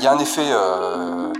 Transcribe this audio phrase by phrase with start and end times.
[0.00, 1.30] il y a un effet euh,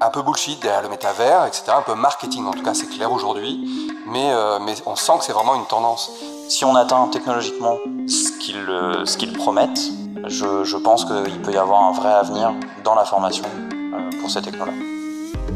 [0.00, 1.66] un peu bullshit derrière le métavers, etc.
[1.68, 3.94] Un peu marketing, en tout cas, c'est clair aujourd'hui.
[4.10, 6.10] Mais, euh, mais on sent que c'est vraiment une tendance.
[6.48, 7.78] Si on atteint technologiquement
[8.08, 9.92] ce qu'ils euh, ce qu'ils promettent,
[10.26, 12.52] je, je pense qu'il peut y avoir un vrai avenir
[12.82, 14.82] dans la formation euh, pour ces technologies.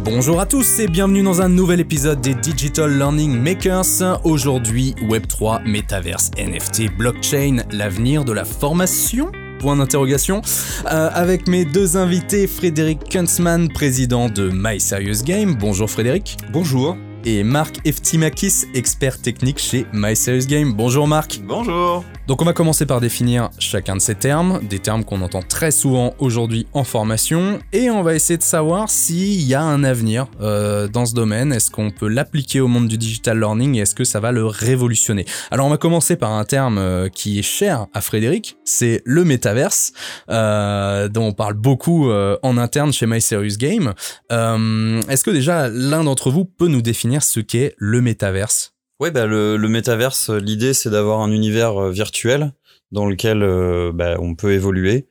[0.04, 4.20] Bonjour à tous et bienvenue dans un nouvel épisode des Digital Learning Makers.
[4.24, 9.32] Aujourd'hui, Web3, Metaverse, NFT, Blockchain, l'avenir de la formation
[9.62, 10.42] Point d'interrogation.
[10.90, 14.78] Euh, avec mes deux invités, Frédéric Kunzmann, président de My
[15.24, 15.54] Game.
[15.54, 16.36] Bonjour Frédéric.
[16.52, 16.96] Bonjour.
[17.24, 20.72] Et Marc Eftimakis, expert technique chez My Serious Game.
[20.72, 21.40] Bonjour Marc.
[21.44, 22.04] Bonjour.
[22.26, 25.70] Donc on va commencer par définir chacun de ces termes, des termes qu'on entend très
[25.70, 30.26] souvent aujourd'hui en formation, et on va essayer de savoir s'il y a un avenir
[30.40, 33.96] euh, dans ce domaine, est-ce qu'on peut l'appliquer au monde du digital learning et est-ce
[33.96, 35.26] que ça va le révolutionner?
[35.50, 39.24] Alors on va commencer par un terme euh, qui est cher à Frédéric, c'est le
[39.24, 39.92] métaverse,
[40.30, 43.94] euh, dont on parle beaucoup en interne chez My Serious Game.
[44.30, 49.26] Est-ce que déjà l'un d'entre vous peut nous définir ce qu'est le métaverse Ouais, bah
[49.26, 52.52] le, métaverse, l'idée c'est d'avoir un univers euh, virtuel
[52.92, 55.08] dans lequel euh, bah, on peut évoluer.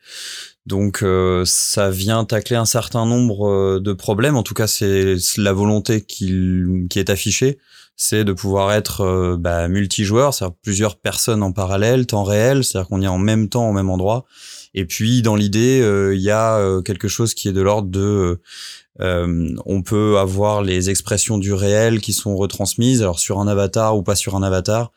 [0.65, 4.37] Donc euh, ça vient tacler un certain nombre euh, de problèmes.
[4.37, 7.57] En tout cas, c'est la volonté qui, qui est affichée,
[8.01, 12.89] c'est de pouvoir être euh, bah, multijoueur, c'est-à-dire plusieurs personnes en parallèle, temps réel, c'est-à-dire
[12.89, 14.25] qu'on est en même temps au même endroit.
[14.73, 17.89] Et puis dans l'idée, euh, il y a euh, quelque chose qui est de l'ordre
[17.89, 18.41] de
[18.99, 23.97] euh, on peut avoir les expressions du réel qui sont retransmises, alors sur un avatar
[23.97, 24.91] ou pas sur un avatar,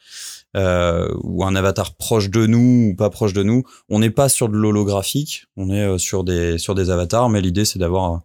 [0.57, 3.63] euh, ou un avatar proche de nous ou pas proche de nous.
[3.89, 7.41] On n'est pas sur de l'holographique, on est euh, sur des sur des avatars, mais
[7.41, 8.23] l'idée c'est d'avoir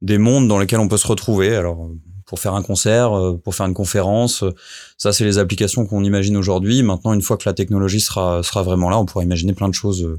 [0.00, 1.54] des mondes dans lesquels on peut se retrouver.
[1.54, 1.88] Alors
[2.32, 4.54] pour faire un concert, euh, pour faire une conférence, euh,
[4.96, 6.82] ça c'est les applications qu'on imagine aujourd'hui.
[6.82, 9.74] Maintenant, une fois que la technologie sera sera vraiment là, on pourra imaginer plein de
[9.74, 10.18] choses euh,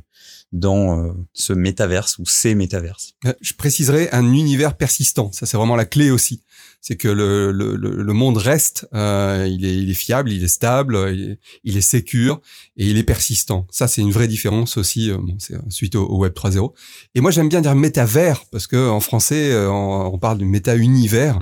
[0.52, 3.14] dans euh, ce métaverse ou ces métaverses.
[3.26, 5.32] Euh, Je préciserai un univers persistant.
[5.32, 6.44] Ça, c'est vraiment la clé aussi.
[6.82, 10.44] C'est que le, le, le le monde reste, euh, il, est, il est fiable, il
[10.44, 12.42] est stable, il est, il est sécure
[12.76, 13.66] et il est persistant.
[13.72, 16.74] Ça, c'est une vraie différence aussi euh, bon, c'est, suite au, au Web 3.0.
[17.16, 20.46] Et moi, j'aime bien dire métavers parce que en français, euh, on, on parle du
[20.46, 21.40] méta-univers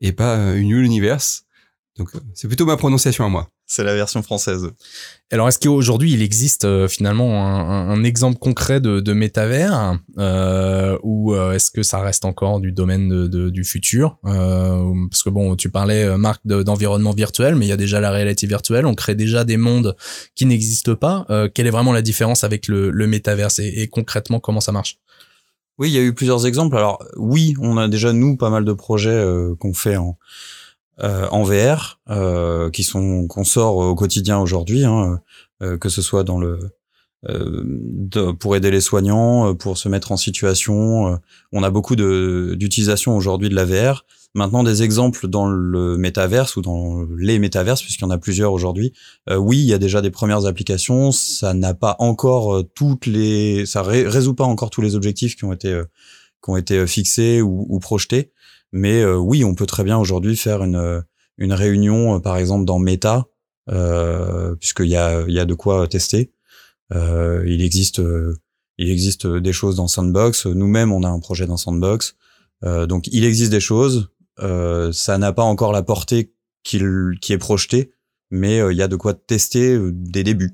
[0.00, 1.44] et pas euh, une universe.
[2.00, 3.50] Donc, euh, c'est plutôt ma prononciation à moi.
[3.66, 4.70] C'est la version française.
[5.30, 9.98] Alors, est-ce qu'aujourd'hui, il existe euh, finalement un, un- un exemple concret de, de métavers
[10.18, 14.92] euh, ou euh, est-ce que ça reste encore du domaine de, de- du futur Euh,
[15.10, 18.10] Parce que bon, tu parlais, Marc, de- d'environnement virtuel, mais il y a déjà la
[18.10, 18.86] réalité virtuelle.
[18.86, 19.94] On crée déjà des mondes
[20.34, 21.26] qui n'existent pas.
[21.28, 24.72] Euh, quelle est vraiment la différence avec le, le métaverse et, et concrètement, comment ça
[24.72, 24.96] marche?
[25.78, 26.76] Oui, il y a eu plusieurs exemples.
[26.76, 30.16] Alors oui, on a déjà nous pas mal de projets euh, qu'on fait en
[31.02, 35.20] euh, en VR, euh, qui sont qu'on sort au quotidien aujourd'hui, hein,
[35.62, 36.58] euh, que ce soit dans le
[37.28, 41.08] euh, de- pour aider les soignants, euh, pour se mettre en situation.
[41.08, 41.16] euh,
[41.52, 44.04] on a beaucoup d'utilisation aujourd'hui de la VR.
[44.34, 48.52] Maintenant, des exemples dans le métaverse ou dans les métaverses, puisqu'il y en a plusieurs
[48.52, 48.92] aujourd'hui.
[49.28, 51.10] Oui, il y a déjà des premières applications.
[51.10, 55.44] Ça n'a pas encore toutes les, ça ré- résout pas encore tous les objectifs qui
[55.44, 55.82] ont été
[56.44, 58.30] qui ont été fixés ou, ou projetés.
[58.72, 61.00] Mais euh, oui, on peut très bien aujourd'hui faire une euh,
[61.38, 63.26] une réunion, euh, par exemple dans Meta,
[63.70, 66.32] euh, puisqu'il y a y a de quoi tester.
[66.92, 68.02] Il existe
[68.78, 70.46] il existe des choses dans Sandbox.
[70.46, 72.16] Nous-mêmes, on a un projet dans Sandbox.
[72.62, 74.10] Donc, il existe des choses.
[74.38, 76.32] Ça n'a pas encore la portée
[76.64, 77.92] qu'il qui est projetée,
[78.32, 80.52] mais il y a de quoi tester des débuts.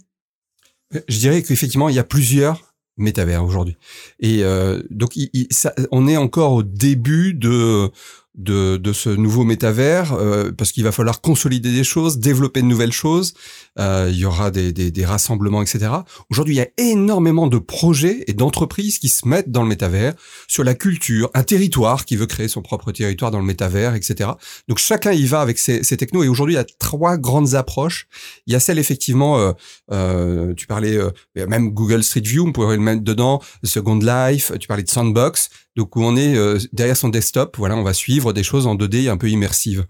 [1.09, 2.66] Je dirais qu'effectivement, il y a plusieurs
[2.97, 3.77] métavers aujourd'hui.
[4.21, 7.91] Et euh, donc, il- il- ça- on est encore au début de
[8.37, 12.67] de, de ce nouveau métavers euh, parce qu'il va falloir consolider des choses, développer de
[12.67, 13.35] nouvelles choses.
[13.79, 15.91] Euh, il y aura des, des, des rassemblements, etc.
[16.31, 20.15] Aujourd'hui, il y a énormément de projets et d'entreprises qui se mettent dans le métavers
[20.49, 24.31] sur la culture, un territoire qui veut créer son propre territoire dans le métavers, etc.
[24.69, 26.25] Donc chacun y va avec ses, ses technos.
[26.25, 28.09] Et aujourd'hui, il y a trois grandes approches.
[28.47, 29.53] Il y a celle effectivement, euh,
[29.93, 34.53] euh, tu parlais euh, même Google Street View, on pourrait le mettre dedans, Second Life,
[34.61, 37.93] tu parlais de Sandbox, donc où on est euh, derrière son desktop, voilà, on va
[37.93, 39.85] suivre des choses en 2D un peu immersives.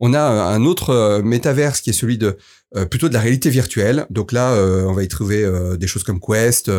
[0.00, 2.36] On a euh, un autre euh, métaverse qui est celui de
[2.90, 4.04] plutôt de la réalité virtuelle.
[4.10, 5.42] Donc là, on va y trouver
[5.78, 6.70] des choses comme Quest,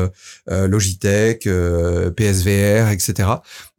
[0.46, 1.50] Logitech,
[2.16, 3.28] PSVR, etc.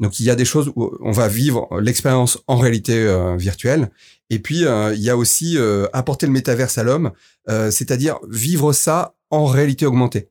[0.00, 3.06] Donc il y a des choses où on va vivre l'expérience en réalité
[3.38, 3.92] virtuelle.
[4.28, 5.56] Et puis il y a aussi
[5.92, 7.12] apporter le métaverse à l'homme,
[7.46, 10.30] c'est-à-dire vivre ça en réalité augmentée.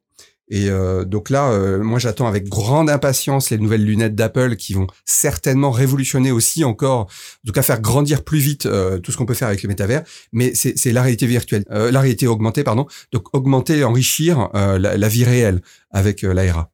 [0.52, 4.74] Et euh, donc là, euh, moi j'attends avec grande impatience les nouvelles lunettes d'Apple qui
[4.74, 9.18] vont certainement révolutionner aussi encore, en tout cas faire grandir plus vite euh, tout ce
[9.18, 10.04] qu'on peut faire avec le métavers.
[10.32, 12.88] Mais c'est la réalité virtuelle, euh, la réalité augmentée, pardon.
[13.12, 15.62] Donc augmenter, enrichir euh, la, la vie réelle
[15.92, 16.72] avec euh, l'ARA.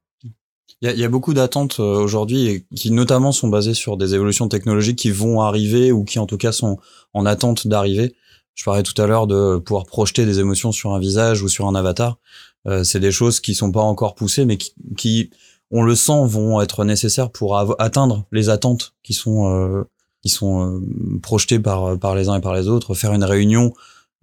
[0.81, 4.13] Il y, a, il y a beaucoup d'attentes aujourd'hui qui notamment sont basées sur des
[4.13, 6.77] évolutions technologiques qui vont arriver ou qui en tout cas sont
[7.13, 8.13] en attente d'arriver.
[8.56, 11.68] Je parlais tout à l'heure de pouvoir projeter des émotions sur un visage ou sur
[11.68, 12.19] un avatar.
[12.67, 15.29] Euh, c'est des choses qui sont pas encore poussées, mais qui, qui,
[15.71, 19.83] on le sent, vont être nécessaires pour atteindre les attentes qui sont euh,
[20.25, 22.95] qui sont euh, projetées par par les uns et par les autres.
[22.95, 23.73] Faire une réunion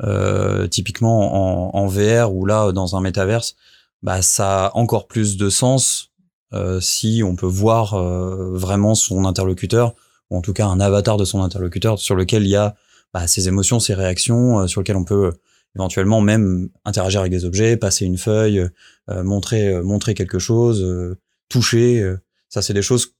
[0.03, 3.55] euh, typiquement en, en, VR ou là dans un métaverse,
[4.03, 6.11] bah ça a encore plus de sens
[6.55, 9.95] euh, si on peut voir vraiment son interlocuteur
[10.31, 12.75] ou en tout cas un avatar de son interlocuteur sur lequel il y a
[13.15, 15.33] bah, ses émotions, ses réactions, sur lequel on peut
[15.77, 18.69] éventuellement même interagir avec des objets, passer une feuille,
[19.11, 22.03] euh, montrer euh, montrer quelque chose, euh, toucher.
[22.49, 23.15] ça, c'est des choses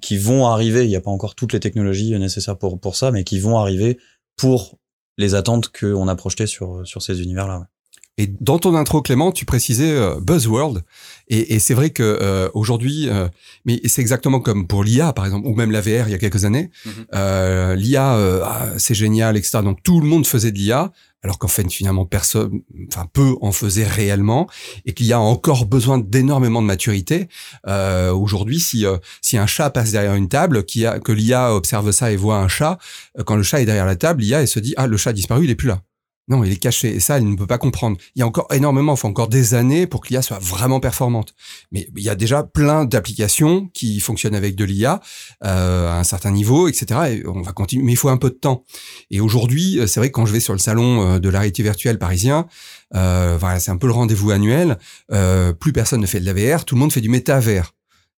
[0.00, 0.84] qui vont arriver.
[0.84, 3.58] Il n'y a pas encore toutes les technologies nécessaires pour pour ça, mais qui vont
[3.58, 3.98] arriver
[4.36, 4.78] pour
[5.18, 7.68] les attentes qu'on a projetées sur sur ces univers-là.
[8.18, 10.80] Et dans ton intro, Clément, tu précisais euh, buzzword,
[11.28, 13.28] et, et c'est vrai que euh, aujourd'hui, euh,
[13.66, 16.18] mais c'est exactement comme pour l'IA par exemple, ou même la VR il y a
[16.18, 16.70] quelques années.
[16.86, 17.74] Mhm.
[17.74, 18.14] L'IA,
[18.44, 19.58] ah, c'est génial, etc.
[19.62, 20.92] Donc tout le monde faisait de l'IA,
[21.22, 24.48] alors qu'en fait finalement personne, enfin peu en faisait réellement,
[24.86, 27.28] et qu'il y a encore besoin d'énormément de maturité.
[27.66, 28.86] aujourd'hui, si
[29.20, 32.38] si un chat passe derrière une table, qui a, que l'IA observe ça et voit
[32.38, 32.78] un chat,
[33.26, 35.12] quand le chat est derrière la table, l'IA elle se dit ah le chat a
[35.12, 35.82] disparu, il est plus là.
[36.28, 36.96] Non, il est caché.
[36.96, 37.96] Et ça, il ne peut pas comprendre.
[38.16, 40.80] Il y a encore énormément, il faut encore des années pour que l'IA soit vraiment
[40.80, 41.34] performante.
[41.70, 45.00] Mais il y a déjà plein d'applications qui fonctionnent avec de l'IA
[45.44, 47.00] euh, à un certain niveau, etc.
[47.10, 48.64] Et on va continuer, mais il faut un peu de temps.
[49.10, 51.38] Et aujourd'hui, euh, c'est vrai que quand je vais sur le salon euh, de la
[51.38, 52.48] réalité virtuelle parisien,
[52.94, 54.78] euh, voilà, c'est un peu le rendez-vous annuel.
[55.12, 57.75] Euh, plus personne ne fait de la VR, tout le monde fait du métavers.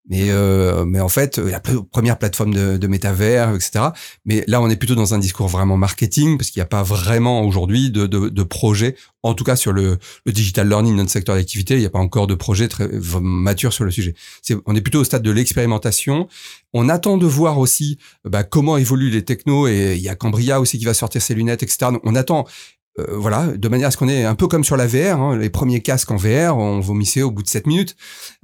[0.09, 3.87] Mais, euh, mais en fait, la première plateforme de, de métavers, etc.
[4.25, 6.83] Mais là, on est plutôt dans un discours vraiment marketing, parce qu'il n'y a pas
[6.83, 11.11] vraiment aujourd'hui de, de, de, projet, en tout cas sur le, le digital learning, notre
[11.11, 12.89] secteur d'activité, il n'y a pas encore de projet très
[13.21, 14.15] mature sur le sujet.
[14.65, 16.29] On est plutôt au stade de l'expérimentation.
[16.73, 20.61] On attend de voir aussi bah, comment évoluent les technos, et il y a Cambria
[20.61, 21.91] aussi qui va sortir ses lunettes, etc.
[22.03, 22.47] On attend
[22.99, 25.37] euh, voilà, de manière à ce qu'on ait un peu comme sur la VR, hein,
[25.37, 27.97] les premiers casques en VR, on vomissait au bout de 7 minutes.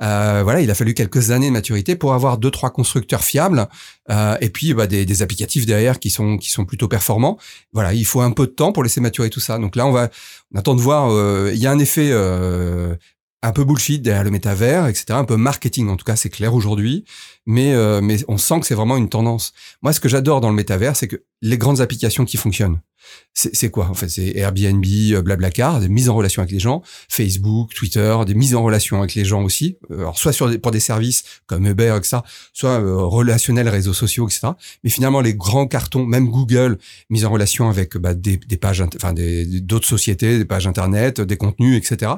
[0.02, 3.68] Euh, voilà, il a fallu quelques années de maturité pour avoir deux trois constructeurs fiables
[4.10, 7.38] euh, et puis bah, des, des, applicatifs derrière qui sont qui sont plutôt performants.
[7.72, 9.58] Voilà, il faut un peu de temps pour laisser maturer tout ça.
[9.58, 10.10] Donc là, on va
[10.54, 11.10] on attend de voir.
[11.52, 12.12] Il y a un effet
[13.44, 15.06] un peu bullshit derrière le métavers, etc.
[15.10, 17.04] Un peu marketing, en tout cas, c'est clair aujourd'hui.
[17.46, 19.52] Mais, euh, mais on sent que c'est vraiment une tendance.
[19.82, 22.80] Moi, ce que j'adore dans le métavers, c'est que les grandes applications qui fonctionnent,
[23.34, 24.08] c'est quoi en fait?
[24.08, 28.54] C'est Airbnb, euh, Blablacar, des mises en relation avec les gens, Facebook, Twitter, des mises
[28.54, 29.76] en relation avec les gens aussi.
[29.90, 32.18] Euh, alors soit sur des, pour des services comme Uber, etc.,
[32.54, 34.52] soit relationnels, réseaux sociaux, etc.
[34.84, 36.78] Mais finalement, les grands cartons, même Google,
[37.10, 41.36] mise en relation avec bah, des, des, pages, enfin d'autres sociétés, des pages internet, des
[41.36, 42.12] contenus, etc.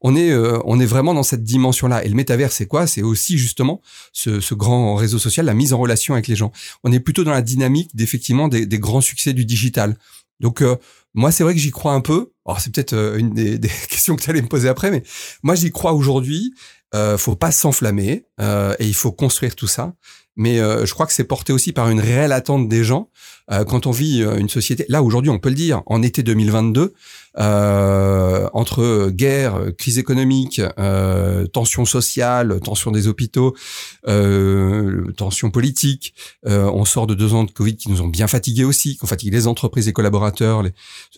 [0.00, 0.32] On est
[0.64, 2.04] on est vraiment dans cette dimension-là.
[2.04, 2.86] Et le métavers, c'est quoi?
[2.86, 6.52] C'est aussi justement ce, ce, grand réseau social, la mise en relation avec les gens.
[6.84, 9.96] On est plutôt dans la dynamique d'effectivement des, grands succès du digital.
[10.40, 10.76] Donc euh,
[11.14, 12.32] moi, c'est vrai que j'y crois un peu.
[12.46, 13.58] Alors c'est peut-être euh, une des,
[13.88, 15.02] questions que tu allais me poser après, mais
[15.42, 16.54] moi j'y crois aujourd'hui.
[16.92, 19.94] Euh, faut pas s'enflammer euh, et il faut construire tout ça.
[20.36, 23.10] Mais je crois que c'est porté aussi par une réelle attente des gens.
[23.48, 26.94] Quand on vit une société, là aujourd'hui, on peut le dire, en été 2022,
[27.38, 33.54] euh, entre guerre, crise économique, euh, tension sociale, tension des hôpitaux,
[34.08, 36.14] euh, tension politique.
[36.44, 39.06] on sort de deux ans de Covid qui nous ont bien fatigués aussi, qui ont
[39.06, 40.72] fatigué les entreprises, les collaborateurs, les,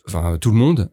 [0.06, 0.90] enfin tout le monde.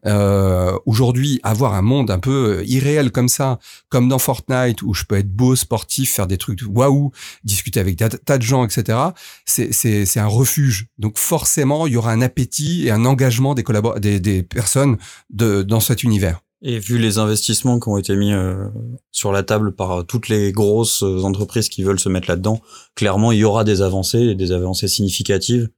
[0.86, 5.16] Aujourd'hui, avoir un monde un peu irréel comme ça, comme dans Fortnite, où je peux
[5.16, 7.10] être beau, sportif, faire des trucs waouh,
[7.44, 8.98] discuter avec des tas de gens, etc.
[9.44, 10.86] C'est un refuge.
[10.98, 13.64] Donc forcément, il y aura un appétit et un engagement des,
[14.00, 14.96] des, des personnes
[15.30, 16.40] de, dans cet univers.
[16.62, 18.68] Et vu les investissements qui ont été mis euh,
[19.12, 22.60] sur la table par euh, toutes les grosses euh, entreprises qui veulent se mettre là-dedans,
[22.94, 25.70] clairement, il y aura des avancées, des avancées significatives.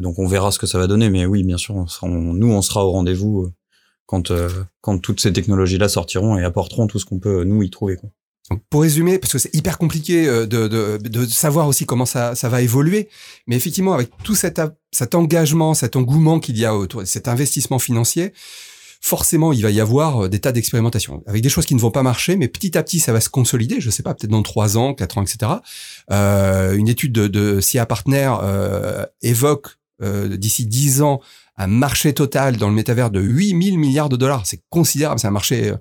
[0.00, 1.10] donc on verra ce que ça va donner.
[1.10, 3.50] Mais oui, bien sûr, nous, on sera au rendez-vous
[4.06, 4.32] quand,
[4.80, 7.96] quand toutes ces technologies-là sortiront et apporteront tout ce qu'on peut, nous, y trouver.
[7.96, 8.10] Quoi.
[8.70, 12.48] Pour résumer, parce que c'est hyper compliqué de, de, de, savoir aussi comment ça, ça
[12.48, 13.08] va évoluer,
[13.46, 14.60] mais effectivement, avec tout cet,
[14.92, 18.32] cet engagement, cet engouement qu'il y a autour, cet investissement financier,
[19.00, 21.90] forcément, il va y avoir euh, des tas d'expérimentations avec des choses qui ne vont
[21.90, 23.80] pas marcher, mais petit à petit, ça va se consolider.
[23.80, 25.52] Je sais pas, peut-être dans trois ans, quatre ans, etc.
[26.10, 31.20] Euh, une étude de, de CIA Partner euh, évoque euh, d'ici dix ans
[31.56, 34.44] un marché total dans le métavers de 8000 milliards de dollars.
[34.44, 35.76] C'est considérable, c'est un marché euh,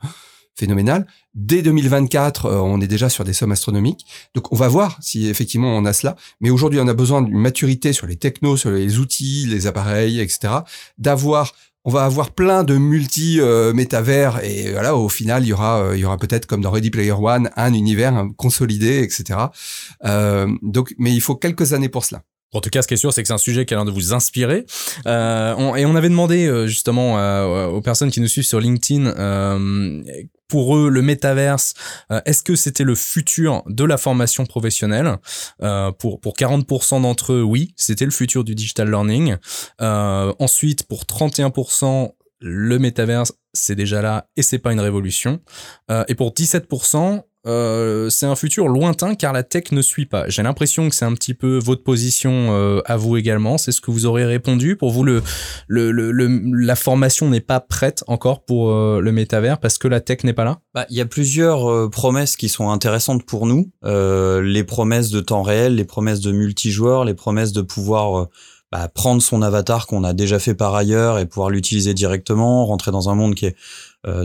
[0.55, 1.05] phénoménal.
[1.33, 4.05] Dès 2024, euh, on est déjà sur des sommes astronomiques.
[4.33, 6.15] Donc on va voir si effectivement on a cela.
[6.41, 10.19] Mais aujourd'hui, on a besoin d'une maturité sur les technos, sur les outils, les appareils,
[10.19, 10.53] etc.
[10.97, 11.53] D'avoir
[11.85, 13.71] on va avoir plein de multi euh,
[14.43, 16.89] et voilà au final il y aura euh, il y aura peut-être comme dans Ready
[16.89, 19.39] Player One un univers consolidé etc.
[20.03, 22.24] Euh, donc mais il faut quelques années pour cela.
[22.53, 23.85] En tout cas, ce qui est sûr, c'est que c'est un sujet qui a l'air
[23.85, 24.65] de vous inspirer.
[25.07, 29.12] Euh, et on avait demandé justement euh, aux personnes qui nous suivent sur LinkedIn,
[30.47, 31.73] pour eux, le métaverse,
[32.11, 35.17] euh, est-ce que c'était le futur de la formation professionnelle?
[35.99, 39.35] Pour pour 40% d'entre eux, oui, c'était le futur du digital learning.
[39.79, 45.39] ensuite, pour 31%, le métaverse, c'est déjà là et c'est pas une révolution.
[46.07, 50.27] et pour 17%, euh, c'est un futur lointain car la tech ne suit pas.
[50.29, 53.57] J'ai l'impression que c'est un petit peu votre position euh, à vous également.
[53.57, 54.75] C'est ce que vous aurez répondu.
[54.75, 55.21] Pour vous, le,
[55.67, 59.99] le, le, la formation n'est pas prête encore pour euh, le métavers parce que la
[59.99, 60.59] tech n'est pas là?
[60.73, 63.71] Bah, Il y a plusieurs promesses qui sont intéressantes pour nous.
[63.83, 68.27] les promesses de temps réel, les promesses de multijoueurs, les promesses de pouvoir
[68.71, 72.91] bah, prendre son avatar qu'on a déjà fait par ailleurs et pouvoir l'utiliser directement, rentrer
[72.91, 73.55] dans un monde qui est euh,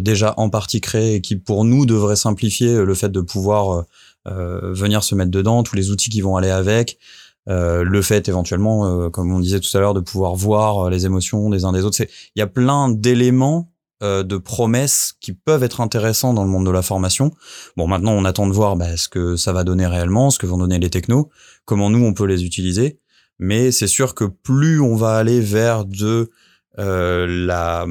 [0.01, 3.85] déjà en partie créé et qui pour nous devrait simplifier euh, le fait de pouvoir
[4.29, 6.99] euh, venir se mettre dedans, tous les outils qui vont aller avec.
[7.47, 11.65] le fait éventuellement, comme on disait tout à l'heure, de pouvoir voir les émotions des
[11.65, 12.01] uns des autres.
[12.03, 13.73] Il y a plein d'éléments
[14.03, 17.33] de promesses qui peuvent être intéressants dans le monde de la formation.
[17.77, 20.47] Bon, maintenant, on attend de voir bah, ce que ça va donner réellement, ce que
[20.47, 21.31] vont donner les technos,
[21.65, 23.01] comment nous, on peut les utiliser.
[23.41, 26.31] Mais c'est sûr que plus on va aller vers de
[26.79, 27.87] euh, la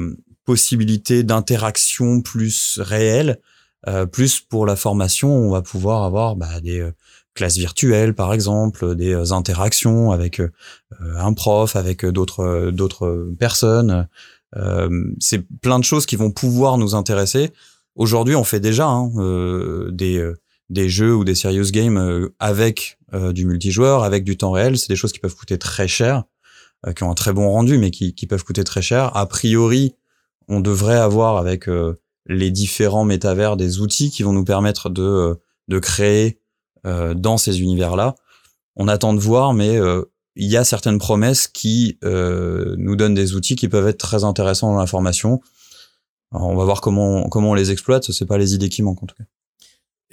[0.50, 3.38] possibilité d'interaction plus réelle,
[3.86, 6.90] euh, plus pour la formation, on va pouvoir avoir bah, des euh,
[7.34, 10.42] classes virtuelles par exemple, des euh, interactions avec
[11.00, 14.08] un prof, avec d'autres d'autres personnes.
[15.20, 17.52] c'est plein de choses qui vont pouvoir nous intéresser.
[17.94, 19.08] Aujourd'hui, on fait déjà hein,
[19.92, 20.20] des
[20.68, 24.76] des jeux ou des serious games avec du multijoueur, avec du temps réel.
[24.76, 26.24] C'est des choses qui peuvent coûter très cher,
[26.96, 29.16] qui ont un très bon rendu, mais qui, qui peuvent coûter très cher.
[29.16, 29.94] A priori,
[30.50, 35.02] on devrait avoir avec euh, les différents métavers des outils qui vont nous permettre de,
[35.02, 35.34] euh,
[35.68, 36.40] de créer
[36.86, 38.16] euh, dans ces univers-là.
[38.76, 39.78] On attend de voir, mais
[40.36, 44.72] il y a certaines promesses qui nous donnent des outils qui peuvent être très intéressants
[44.72, 45.40] dans la formation.
[46.30, 48.10] on va voir comment, comment on les exploite.
[48.10, 49.24] C'est pas les idées qui manquent en tout cas.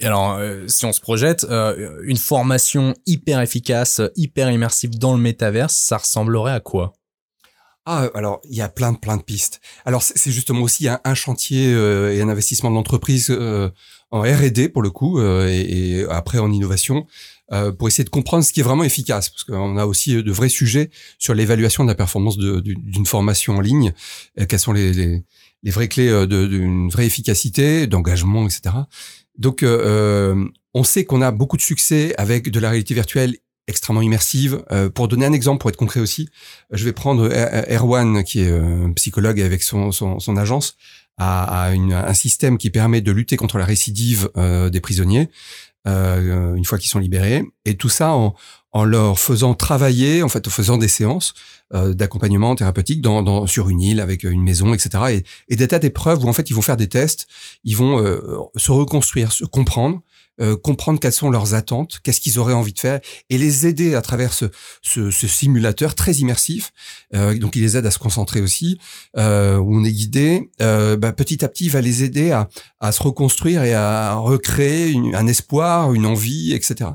[0.00, 1.46] Et alors, si on se projette,
[2.02, 6.97] une formation hyper efficace, hyper immersive dans le métaverse, ça ressemblerait à quoi?
[7.90, 9.62] Ah, alors il y a plein de plein de pistes.
[9.86, 13.70] Alors c'est justement aussi un, chantier euh, et un investissement de l'entreprise euh,
[14.10, 17.06] en R&D pour le coup euh, et, après en innovation
[17.78, 20.50] pour essayer de comprendre ce qui est vraiment efficace parce qu'on a aussi de vrais
[20.50, 23.94] sujets sur l'évaluation de la performance d'une formation en ligne.
[24.50, 25.24] quelles sont les,
[25.62, 28.74] les vraies clés d'une vraie efficacité, d'engagement, etc.
[29.38, 34.64] Donc on sait qu'on a beaucoup de succès avec de la réalité virtuelle extrêmement immersive.
[34.72, 36.28] Euh, pour donner un exemple, pour être concret aussi,
[36.72, 37.28] je vais prendre
[37.70, 40.76] Erwan, qui est un psychologue avec son, son, son agence,
[41.18, 45.28] à, à une, un système qui permet de lutter contre la récidive euh, des prisonniers
[45.88, 48.34] euh, une fois qu'ils sont libérés, et tout ça en,
[48.72, 51.34] en, leur faisant travailler, en fait, en faisant des séances
[51.72, 55.04] euh, d'accompagnement thérapeutique dans, dans, sur une île avec une maison, etc.
[55.10, 57.26] Et, et des tas d'épreuves où en fait ils vont faire des tests,
[57.64, 58.20] ils vont euh,
[58.56, 60.00] se reconstruire, se comprendre,
[60.40, 63.94] euh, comprendre quelles sont leurs attentes, qu'est-ce qu'ils auraient envie de faire, et les aider
[63.94, 64.46] à travers ce,
[64.82, 66.72] ce, ce simulateur très immersif.
[67.14, 68.78] Euh, donc, il les aide à se concentrer aussi,
[69.16, 70.50] euh, où on est guidé.
[70.60, 72.48] Euh, bah, petit à petit, il va les aider à,
[72.80, 76.90] à se reconstruire et à recréer un espoir, une envie, etc.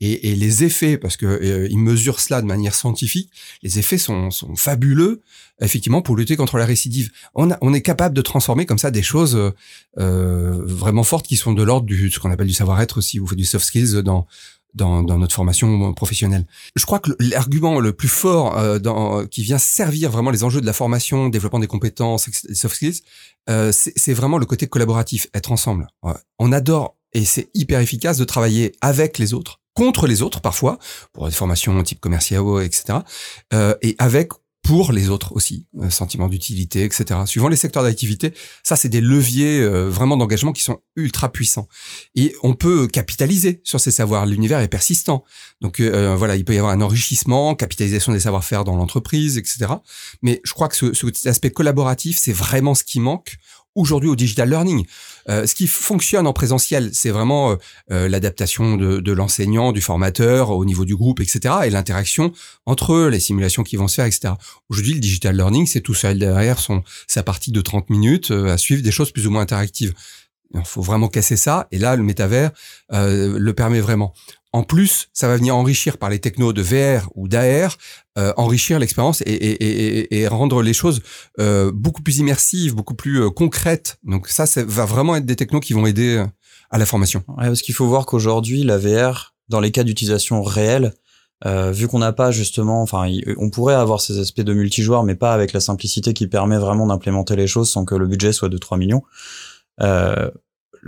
[0.00, 3.30] Et, et les effets, parce que euh, ils mesurent cela de manière scientifique,
[3.62, 5.22] les effets sont, sont fabuleux
[5.60, 7.10] effectivement pour lutter contre la récidive.
[7.34, 9.50] On, a, on est capable de transformer comme ça des choses euh,
[9.98, 13.26] euh vraiment fortes qui sont de l'ordre du ce qu'on appelle du savoir-être aussi, ou
[13.34, 14.26] du soft skills dans
[14.74, 16.46] dans, dans, notre formation professionnelle.
[16.76, 20.60] Je crois que l'argument le plus fort euh, dans, qui vient servir vraiment les enjeux
[20.60, 23.00] de la formation, développement des compétences, soft skills,
[23.48, 25.88] euh, c'est vraiment le côté collaboratif, être ensemble.
[26.38, 30.76] On adore et c'est hyper efficace de travailler avec les autres, contre les autres parfois,
[31.12, 32.98] pour des formations type commercial, etc.
[33.54, 34.32] Euh, et avec
[34.68, 37.20] pour les autres aussi, euh, sentiment d'utilité, etc.
[37.24, 41.68] Suivant les secteurs d'activité, ça c'est des leviers euh, vraiment d'engagement qui sont ultra puissants.
[42.14, 44.26] Et on peut capitaliser sur ces savoirs.
[44.26, 45.24] L'univers est persistant,
[45.62, 49.72] donc euh, voilà, il peut y avoir un enrichissement, capitalisation des savoir-faire dans l'entreprise, etc.
[50.20, 53.36] Mais je crois que ce, cet aspect collaboratif, c'est vraiment ce qui manque
[53.78, 54.84] aujourd'hui au digital learning.
[55.28, 57.56] Euh, ce qui fonctionne en présentiel, c'est vraiment euh,
[57.90, 61.54] euh, l'adaptation de, de l'enseignant, du formateur au niveau du groupe, etc.
[61.64, 62.32] et l'interaction
[62.66, 64.34] entre eux, les simulations qui vont se faire, etc.
[64.68, 68.58] Aujourd'hui, le digital learning, c'est tout seul derrière son, sa partie de 30 minutes à
[68.58, 69.94] suivre des choses plus ou moins interactives.
[70.54, 71.68] Il faut vraiment casser ça.
[71.72, 72.50] Et là, le métavers
[72.92, 74.14] euh, le permet vraiment.
[74.52, 77.76] En plus, ça va venir enrichir par les technos de VR ou d'AR,
[78.16, 81.02] euh, enrichir l'expérience et, et, et, et, rendre les choses
[81.38, 83.98] euh, beaucoup plus immersives, beaucoup plus euh, concrètes.
[84.04, 86.26] Donc ça, ça va vraiment être des technos qui vont aider euh,
[86.70, 87.22] à la formation.
[87.28, 90.94] Ouais, parce qu'il faut voir qu'aujourd'hui, la VR, dans les cas d'utilisation réelle,
[91.46, 95.14] euh, vu qu'on n'a pas justement, enfin, on pourrait avoir ces aspects de multijoueur, mais
[95.14, 98.48] pas avec la simplicité qui permet vraiment d'implémenter les choses sans que le budget soit
[98.48, 99.02] de 3 millions.
[99.80, 100.30] Euh,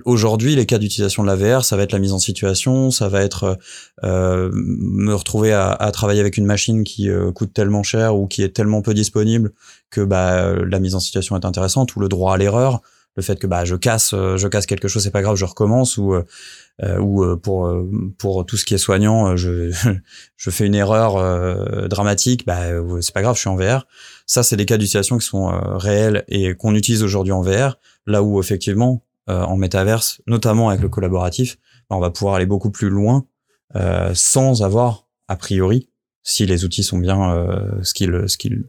[0.04, 3.08] Aujourd'hui, les cas d'utilisation de la VR, ça va être la mise en situation, ça
[3.08, 3.58] va être
[4.04, 8.26] euh, me retrouver à, à, travailler avec une machine qui euh, coûte tellement cher ou
[8.26, 9.52] qui est tellement peu disponible
[9.90, 12.80] que bah, la mise en situation est intéressante ou le droit à l'erreur,
[13.16, 15.96] le fait que bah, je casse, je casse quelque chose, c'est pas grave, je recommence
[15.96, 16.14] ou
[16.82, 19.70] euh, ou euh, pour euh, pour tout ce qui est soignant, je
[20.36, 22.68] je fais une erreur dramatique, bah
[23.00, 23.86] c'est pas grave, je suis en VR.
[24.26, 27.78] Ça, c'est des cas d'utilisation qui sont réels et qu'on utilise aujourd'hui en VR.
[28.06, 31.58] Là où effectivement, en métaverse, notamment avec le collaboratif,
[31.88, 33.26] bah, on va pouvoir aller beaucoup plus loin
[34.14, 35.88] sans avoir a priori,
[36.22, 37.46] si les outils sont bien
[37.82, 38.64] ce qu'ils ce qu'ils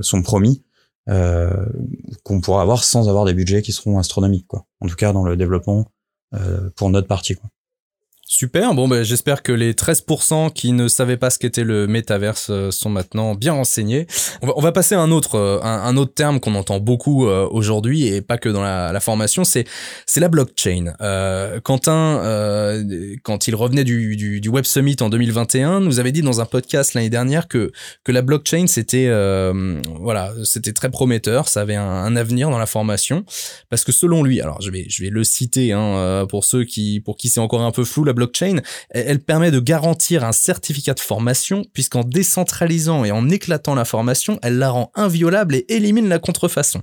[0.00, 0.64] sont promis,
[1.06, 4.66] qu'on pourra avoir sans avoir des budgets qui seront astronomiques quoi.
[4.80, 5.90] En tout cas dans le développement
[6.34, 7.34] euh, pour notre partie.
[7.34, 7.50] Quoi.
[8.32, 12.46] Super, bon ben j'espère que les 13% qui ne savaient pas ce qu'était le métaverse
[12.50, 14.06] euh, sont maintenant bien renseignés.
[14.40, 17.26] On va, on va passer à un autre, euh, un, autre terme qu'on entend beaucoup
[17.26, 19.64] euh, aujourd'hui et pas que dans la, formation, c'est
[20.06, 20.92] c'est la blockchain.
[21.64, 22.22] Quentin,
[23.24, 26.46] quand il revenait du, du, du, Web Summit en 2021, nous avait dit dans un
[26.46, 27.72] podcast l'année dernière que
[28.04, 29.08] que la blockchain c'était
[29.98, 33.24] voilà c'était très prometteur, ça avait un, un, avenir dans la formation
[33.70, 37.00] parce que selon lui, alors je vais je vais le citer hein, pour ceux qui
[37.00, 38.60] pour qui c'est encore un peu flou la blockchain,
[38.90, 44.38] elle permet de garantir un certificat de formation puisqu'en décentralisant et en éclatant la formation,
[44.42, 46.82] elle la rend inviolable et élimine la contrefaçon.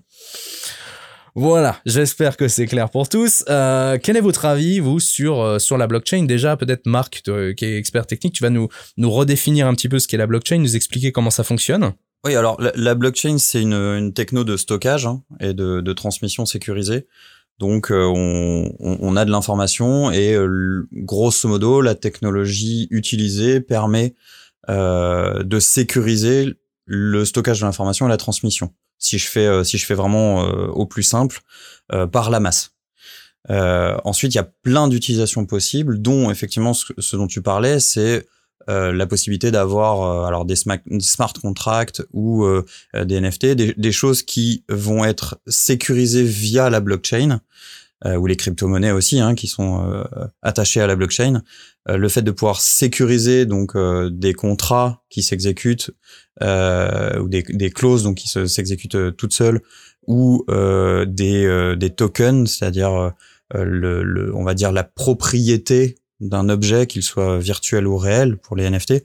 [1.40, 3.46] Voilà, j'espère que c'est clair pour tous.
[3.48, 6.24] Euh, quel est votre avis, vous, sur, euh, sur la blockchain?
[6.24, 7.22] Déjà, peut-être Marc,
[7.56, 10.26] qui est expert technique, tu vas nous, nous redéfinir un petit peu ce qu'est la
[10.26, 11.94] blockchain, nous expliquer comment ça fonctionne
[12.26, 16.48] Oui, alors la, blockchain, c'est une, une techno de stockage hein, et de, de transmission
[16.48, 17.06] sécurisée.
[17.60, 24.14] Donc euh, on, on, a de l'information et euh, grosso modo la technologie utilisée permet
[24.70, 26.54] euh, de sécuriser
[26.86, 28.74] le stockage de l'information et la transmission.
[29.00, 31.42] Si je fais si je fais vraiment au plus simple
[32.12, 32.72] par la masse.
[33.48, 38.26] ensuite, il y a plein d'utilisations possibles, dont effectivement ce, ce dont tu parlais, c'est
[38.70, 43.92] euh, la possibilité d'avoir euh, alors des smart, contracts ou euh, des NFT, des, des,
[43.94, 47.40] choses qui vont être sécurisées via la blockchain
[48.06, 50.06] ou les crypto-monnaies aussi, hein, qui sont
[50.44, 51.42] attachées à la blockchain.
[51.88, 53.76] le fait de pouvoir sécuriser donc
[54.12, 55.90] des contrats qui s'exécutent
[56.40, 59.62] ou des, des, clauses donc qui s'exécutent toutes seules
[60.06, 63.14] ou des, des tokens, c'est-à-dire
[63.56, 68.56] le, le, on va dire la propriété d'un objet, qu'il soit virtuel ou réel pour
[68.56, 69.04] les NFT,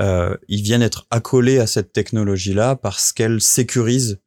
[0.00, 4.18] euh, ils viennent être accolés à cette technologie-là parce qu'elle sécurise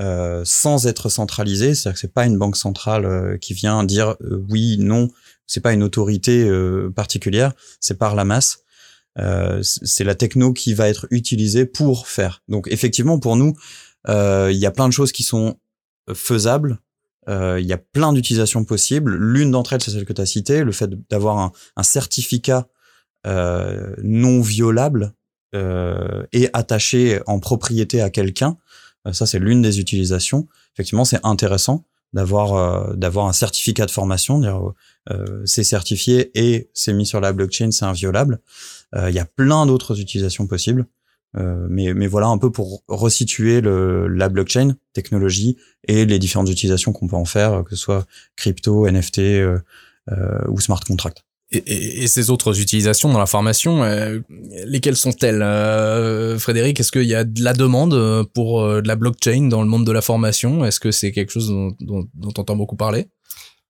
[0.00, 1.74] euh, sans être centralisée.
[1.74, 5.10] C'est-à-dire que c'est pas une banque centrale euh, qui vient dire euh, oui, non.
[5.46, 7.52] C'est pas une autorité euh, particulière.
[7.80, 8.60] C'est par la masse.
[9.62, 12.42] c'est la techno qui va être utilisée pour faire.
[12.48, 13.54] Donc effectivement, pour nous,
[14.08, 15.58] il y a plein de choses qui sont
[16.14, 16.78] faisables
[17.28, 19.14] il y a plein d'utilisations possibles.
[19.14, 22.68] L'une d'entre elles, c'est celle que tu as citée, le fait d'avoir un, un, certificat
[23.26, 25.14] euh, non violable
[25.54, 28.56] euh, et attaché en propriété à quelqu'un.
[29.06, 30.48] Euh, ça, c'est l'une des utilisations.
[30.74, 34.60] Effectivement, c'est intéressant d'avoir euh, d'avoir un certificat de formation, dire
[35.44, 38.40] c'est certifié et c'est mis sur la blockchain, c'est inviolable.
[38.94, 40.86] Il y a plein d'autres utilisations possibles.
[41.36, 45.56] Euh, mais, mais voilà un peu pour resituer le, la blockchain technologie
[45.88, 49.58] et les différentes utilisations qu'on peut en faire, que ce soit crypto, NFT euh,
[50.10, 51.24] euh, ou smart contract.
[51.50, 54.20] Et, et, ces autres utilisations dans la formation, euh,
[54.64, 59.48] lesquelles sont-elles euh, Frédéric, est-ce qu'il y a de la demande pour de la blockchain
[59.48, 60.64] dans le monde de la formation?
[60.64, 63.08] Est-ce que c'est quelque chose dont, dont, dont on entend beaucoup parler?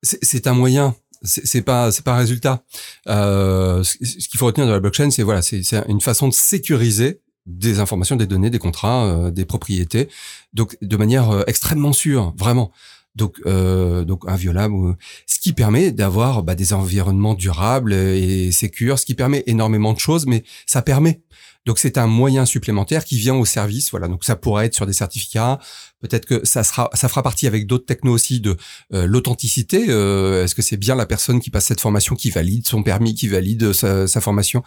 [0.03, 0.95] C'est un moyen
[1.25, 2.65] c'est pas c'est pas un résultat.
[3.09, 6.33] Euh, ce, ce qu'il faut retenir de la blockchain, c'est voilà, c'est une façon de
[6.33, 10.09] sécuriser des informations, des données, des contrats, euh, des propriétés,
[10.53, 12.71] donc de manière euh, extrêmement sûre, vraiment.
[13.15, 19.05] Donc, euh, donc inviolable, ce qui permet d'avoir bah, des environnements durables et sécures, ce
[19.05, 21.21] qui permet énormément de choses, mais ça permet
[21.65, 23.91] donc c'est un moyen supplémentaire qui vient au service.
[23.91, 25.59] Voilà, donc ça pourrait être sur des certificats.
[26.01, 28.57] Peut-être que ça sera, ça fera partie avec d'autres technos aussi de
[28.93, 29.87] euh, l'authenticité.
[29.89, 33.15] Euh, est-ce que c'est bien la personne qui passe cette formation qui valide son permis,
[33.15, 34.63] qui valide sa, formation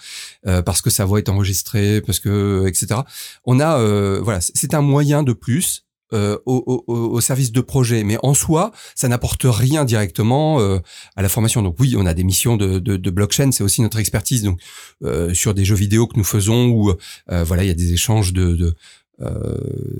[0.48, 3.02] euh, parce que sa voix est enregistrée, parce que etc.
[3.44, 3.78] On a,
[4.22, 8.34] voilà, c'est un moyen de plus euh, au, au, au, service de projet, mais en
[8.34, 10.80] soi, ça n'apporte rien directement euh,
[11.16, 11.62] à la formation.
[11.64, 14.44] Donc oui, on a des missions de, de, de blockchain, c'est aussi notre expertise.
[14.44, 14.60] Donc
[15.04, 16.94] euh, sur des jeux vidéo que nous faisons, où
[17.32, 18.76] euh, voilà, il y a des échanges de, de
[19.22, 19.58] euh,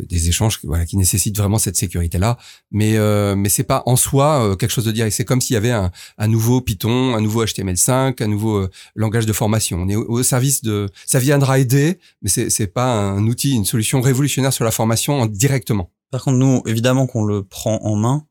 [0.10, 2.38] des échanges voilà qui nécessitent vraiment cette sécurité là
[2.70, 5.16] mais euh, mais c'est pas en soi quelque chose de direct.
[5.16, 9.26] C'est comme s'il y avait un, un, nouveau Python un nouveau HTML5 un nouveau langage
[9.26, 9.78] de formation.
[9.78, 13.64] On est au, service de ça viendra aider mais c'est c'est pas un outil une
[13.64, 18.26] solution révolutionnaire sur la formation directement par contre nous évidemment qu'on le prend en main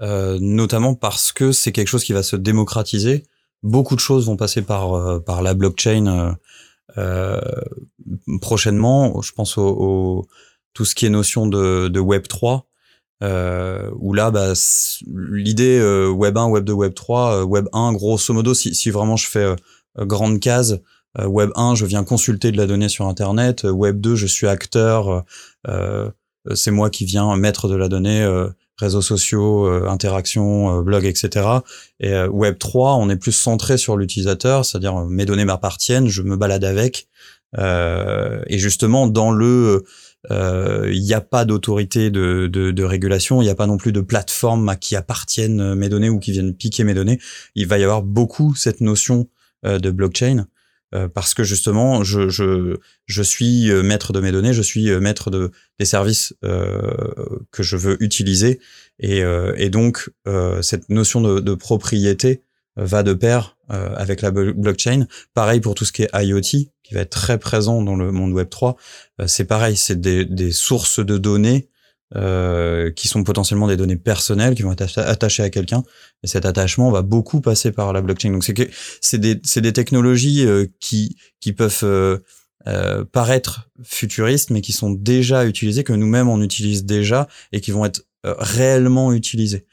[0.00, 3.24] notamment parce que c'est quelque chose qui va se démocratiser.
[3.62, 6.36] Beaucoup de choses vont passer par par la blockchain
[6.98, 7.40] euh,
[8.40, 10.26] prochainement, je pense au, au,
[10.74, 12.66] tout ce qui est notion de, de Web 3,
[13.22, 14.52] euh, où là, bah,
[15.06, 18.90] l'idée euh, Web 1, Web 2, Web 3, euh, Web 1, grosso modo, si, si
[18.90, 19.56] vraiment je fais euh,
[19.98, 20.80] grande case,
[21.18, 25.24] Web 1, je viens consulter de la donnée sur Internet, Web 2, je suis acteur,
[26.54, 28.24] c'est moi qui viens mettre de la donnée
[28.78, 31.46] réseaux sociaux, euh, interactions, euh, etc.
[32.00, 36.22] Et euh, Web 3, on est plus centré sur l'utilisateur, c'est-à-dire mes données m'appartiennent, je
[36.22, 37.08] me balade avec.
[37.58, 39.84] et justement, dans le
[40.28, 43.92] il n'y a pas d'autorité de, de, de, régulation, il n'y a pas non plus
[43.92, 47.20] de plateforme à qui appartiennent mes données ou qui viennent piquer mes données.
[47.54, 49.28] Il va y avoir beaucoup cette notion
[49.62, 50.46] de blockchain
[50.94, 54.88] euh, parce que justement, je, je, je suis euh, maître de mes données, je suis
[54.90, 56.92] euh, maître de, des services euh,
[57.50, 58.60] que je veux utiliser.
[58.98, 59.22] Et,
[59.58, 60.08] et donc,
[60.62, 62.40] cette notion de, de, propriété
[62.76, 65.06] va de pair avec la blockchain.
[65.34, 68.32] Pareil pour tout ce qui est IoT, qui va être très présent dans le monde
[68.32, 68.74] Web 3.
[69.26, 71.68] c'est pareil, c'est des, des sources de données
[72.14, 75.82] euh, qui sont potentiellement des données personnelles qui vont être attachées à quelqu'un.
[76.22, 78.30] Et cet attachement va beaucoup passer par la blockchain.
[78.30, 78.62] Donc c'est que
[79.00, 82.18] c'est des des technologies euh, qui qui peuvent euh,
[82.68, 87.72] euh, paraître futuristes, mais qui sont déjà utilisées, que nous-mêmes on utilise déjà et qui
[87.72, 89.66] vont être réellement utilisées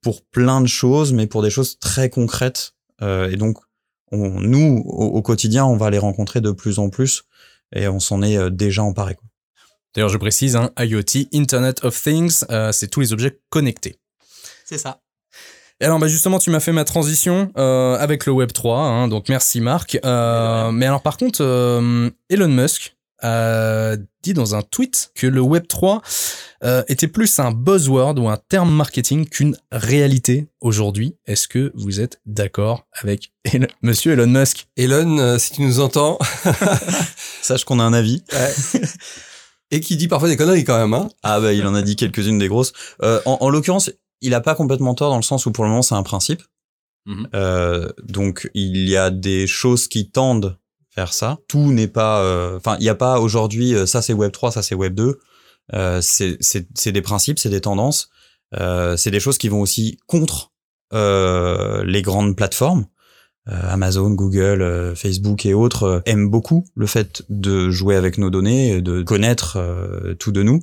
[0.00, 2.74] pour plein de choses, mais pour des choses très concrètes.
[3.00, 3.58] et donc
[4.10, 7.24] on, nous au, au, quotidien, on va les rencontrer de plus en plus
[7.74, 9.14] et on s'en est déjà emparé.
[9.14, 9.31] Quoi.
[9.94, 13.96] D'ailleurs, je précise, hein, IoT, Internet of Things, euh, c'est tous les objets connectés.
[14.64, 15.00] C'est ça.
[15.80, 19.08] Et alors, bah justement, tu m'as fait ma transition euh, avec le Web 3, hein,
[19.08, 19.98] donc merci Marc.
[20.04, 25.40] Euh, mais alors, par contre, euh, Elon Musk a dit dans un tweet que le
[25.40, 26.02] Web 3
[26.64, 31.16] euh, était plus un buzzword ou un terme marketing qu'une réalité aujourd'hui.
[31.26, 34.68] Est-ce que vous êtes d'accord avec Elon, Monsieur Elon Musk?
[34.76, 36.18] Elon, euh, si tu nous entends,
[37.42, 38.22] sache qu'on a un avis.
[38.32, 38.80] Ouais.
[39.72, 40.94] Et qui dit parfois des conneries quand même.
[40.94, 42.72] Hein ah bah il en a dit quelques-unes des grosses.
[43.02, 45.70] Euh, en, en l'occurrence, il a pas complètement tort dans le sens où pour le
[45.70, 46.42] moment c'est un principe.
[47.06, 47.24] Mmh.
[47.34, 50.56] Euh, donc il y a des choses qui tendent
[50.94, 51.38] vers ça.
[51.48, 52.20] Tout n'est pas.
[52.22, 53.74] euh, Enfin, il n'y a pas aujourd'hui.
[53.74, 55.18] euh, Ça c'est Web 3, ça c'est Web 2.
[55.74, 58.10] Euh, c'est c'est c'est des principes, c'est des tendances.
[58.60, 60.52] Euh, c'est des choses qui vont aussi contre
[60.92, 62.84] euh, les grandes plateformes.
[63.48, 68.16] Euh, Amazon, Google, euh, Facebook et autres euh, aiment beaucoup le fait de jouer avec
[68.16, 69.58] nos données, de connaître
[70.18, 70.60] tout de nous.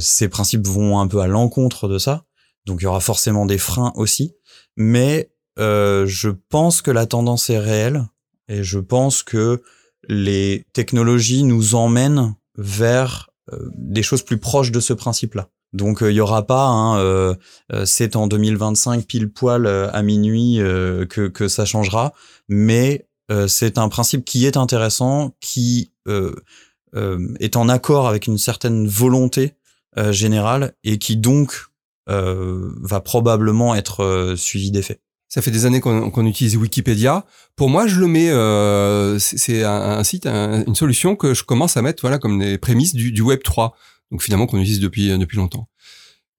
[0.00, 2.24] ces principes vont un peu à l'encontre de ça,
[2.64, 4.34] donc il y aura forcément des freins aussi.
[4.76, 8.04] Mais je pense que la tendance est réelle
[8.48, 9.62] et je pense que
[10.08, 13.30] les technologies nous emmènent vers
[13.76, 15.48] des choses plus proches de ce principe-là.
[15.72, 17.34] Donc il euh, y aura pas, hein, euh,
[17.72, 22.12] euh c'est en 2025 pile poil euh, à minuit que, que ça changera,
[22.48, 23.06] mais
[23.48, 29.54] c'est un principe qui est intéressant, qui est en accord avec une certaine volonté
[30.10, 31.66] générale et qui donc
[32.06, 35.00] va probablement être suivi d'effet.
[35.28, 37.26] Ça fait des années qu'on qu utilise Wikipédia.
[37.56, 41.76] Pour moi, je le mets, euh, c'est un, site, un, une solution que je commence
[41.76, 43.76] à mettre, voilà, comme les prémices du, du Web 3
[44.10, 45.68] donc finalement qu'on utilise depuis euh, depuis longtemps.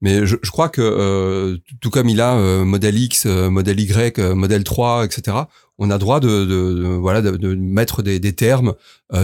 [0.01, 3.79] Mais je, je crois que euh, tout comme il a euh, modèle X, euh, modèle
[3.79, 5.37] Y, euh, modèle 3, etc.,
[5.79, 8.73] on a droit de, de, de voilà de, de, mettre des, des termes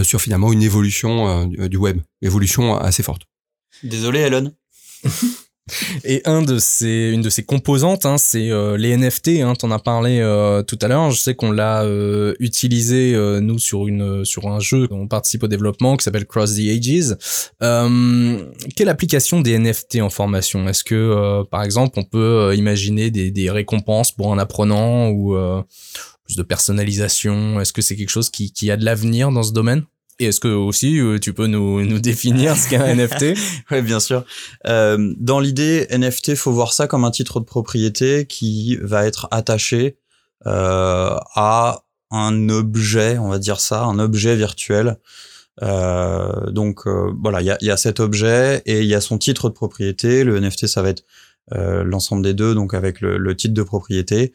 [0.04, 3.22] sur finalement une évolution du web, évolution assez forte.
[3.82, 4.52] Désolé, Elon.
[6.04, 9.40] Et un de ces, une de ces composantes, hein, c'est euh, les NFT.
[9.40, 11.10] Hein, T'en as parlé euh, tout à l'heure.
[11.10, 15.42] Je sais qu'on l'a euh, utilisé euh, nous sur une sur un jeu on participe
[15.42, 17.16] au développement qui s'appelle Cross the Ages.
[17.62, 18.44] Euh,
[18.76, 20.68] quelle application des NFT en formation?
[20.68, 25.34] Est-ce que par exemple on peut imaginer des, des récompenses pour un apprenant ou
[26.24, 27.58] plus de personnalisation?
[27.60, 29.84] Est-ce que c'est quelque chose qui, qui a de l'avenir dans ce domaine?
[30.18, 33.36] Et est-ce que aussi euh, tu peux nous, nous définir ce qu'est un NFT
[33.70, 34.24] Oui, bien sûr.
[34.66, 39.28] Euh, dans l'idée, NFT, faut voir ça comme un titre de propriété qui va être
[39.30, 39.96] attaché
[40.46, 44.98] euh, à un objet, on va dire ça, un objet virtuel
[45.62, 49.00] Euh, donc euh, voilà, il y a, y a, cet objet et il y a
[49.00, 50.24] son titre de propriété.
[50.24, 51.04] Le NFT, ça va être
[51.52, 54.32] euh, l'ensemble des deux, donc avec le, le titre de propriété.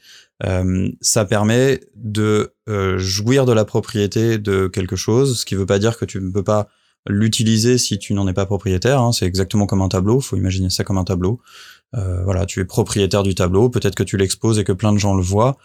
[1.01, 2.53] Ça permet de
[2.97, 6.31] jouir de la propriété de quelque chose, ce qui veut pas dire que tu ne
[6.31, 6.69] peux pas
[7.07, 9.01] l'utiliser si tu n'en es pas propriétaire.
[9.01, 9.11] Hein.
[9.11, 10.19] C'est exactement comme un tableau.
[10.19, 11.39] Faut imaginer ça comme un tableau.
[11.95, 13.69] Euh, voilà, tu es propriétaire du tableau.
[13.69, 15.57] Peut-être que tu l'exposes et que plein de gens le voient.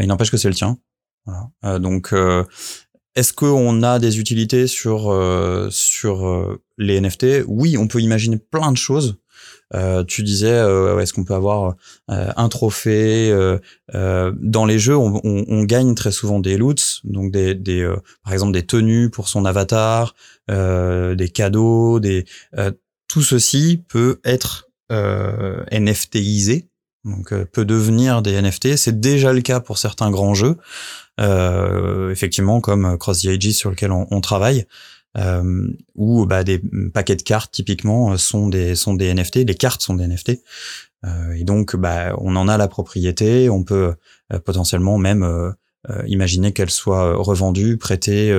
[0.00, 0.78] il n'empêche que c'est le tien.
[1.26, 1.50] Voilà.
[1.64, 2.12] Euh, donc,
[3.14, 8.38] est-ce qu'on a des utilités sur euh, sur euh, les NFT Oui, on peut imaginer
[8.38, 9.18] plein de choses.
[9.74, 11.74] Euh, tu disais, euh, est-ce qu'on peut avoir
[12.08, 13.32] un trophée
[13.92, 17.90] dans les jeux on, on, on, gagne très souvent des loots, donc des, des
[18.24, 20.14] par exemple des tenues pour son avatar,
[20.48, 22.24] des cadeaux, des
[23.08, 26.68] tout ceci peut être NFTisé,
[27.04, 28.76] donc peut devenir des NFT.
[28.76, 30.56] C'est déjà le cas pour certains grands jeux
[31.20, 34.66] euh, effectivement comme Cross the Ages sur lequel on, on travaille.
[35.18, 36.58] Euh, où bah, des
[36.94, 40.40] paquets de cartes typiquement sont des sont des NFT, les cartes sont des NFT,
[41.04, 43.94] euh, et donc bah, on en a la propriété, on peut
[44.32, 45.50] euh, potentiellement même euh,
[45.90, 48.32] euh, imaginer qu'elles soient revendues, prêtées,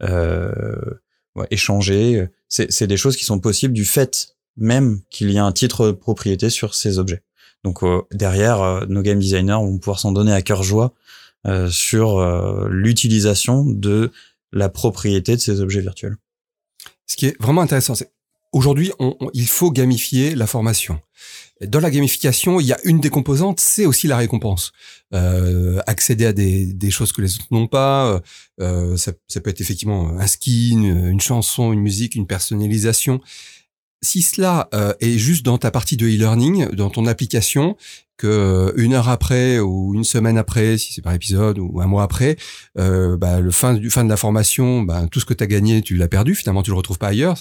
[0.00, 2.26] ouais, échangées.
[2.48, 5.92] C'est des choses qui sont possibles du fait même qu'il y a un titre de
[5.92, 7.22] propriété sur ces objets.
[7.62, 10.94] Donc derrière, nos game designers vont pouvoir s'en donner à cœur joie
[11.46, 14.10] euh, sur euh, l'utilisation de
[14.52, 16.16] la propriété de ces objets virtuels.
[17.06, 18.12] Ce qui est vraiment intéressant, c'est
[18.52, 18.92] aujourd'hui,
[19.34, 21.00] il faut gamifier la formation.
[21.60, 24.72] Dans la gamification, il y a une des composantes, c'est aussi la récompense.
[25.12, 28.22] Euh, accéder à des, des, choses que les autres n'ont pas,
[28.60, 33.20] euh, ça, ça, peut être effectivement un skin, une chanson, une musique, une personnalisation.
[34.00, 37.76] Si cela euh, est juste dans ta partie de e-learning, dans ton application,
[38.16, 41.86] que euh, une heure après ou une semaine après, si c'est par épisode ou un
[41.86, 42.36] mois après,
[42.78, 45.46] euh, bah, le fin du fin de la formation, bah, tout ce que tu as
[45.46, 46.34] gagné, tu l'as perdu.
[46.34, 47.38] Finalement, tu le retrouves pas ailleurs.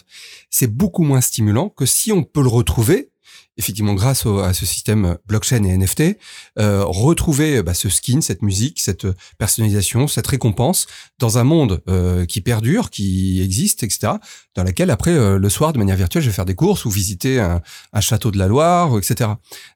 [0.50, 3.10] C'est beaucoup moins stimulant que si on peut le retrouver
[3.58, 6.18] effectivement grâce à ce système blockchain et NFT,
[6.60, 10.88] euh, retrouver bah, ce skin, cette musique, cette personnalisation, cette récompense
[11.20, 14.14] dans un monde euh, qui perdure, qui existe, etc.
[14.56, 16.90] Dans laquelle après euh, le soir, de manière virtuelle, je vais faire des courses ou
[16.90, 17.62] visiter un,
[17.94, 19.32] un château de la Loire, etc.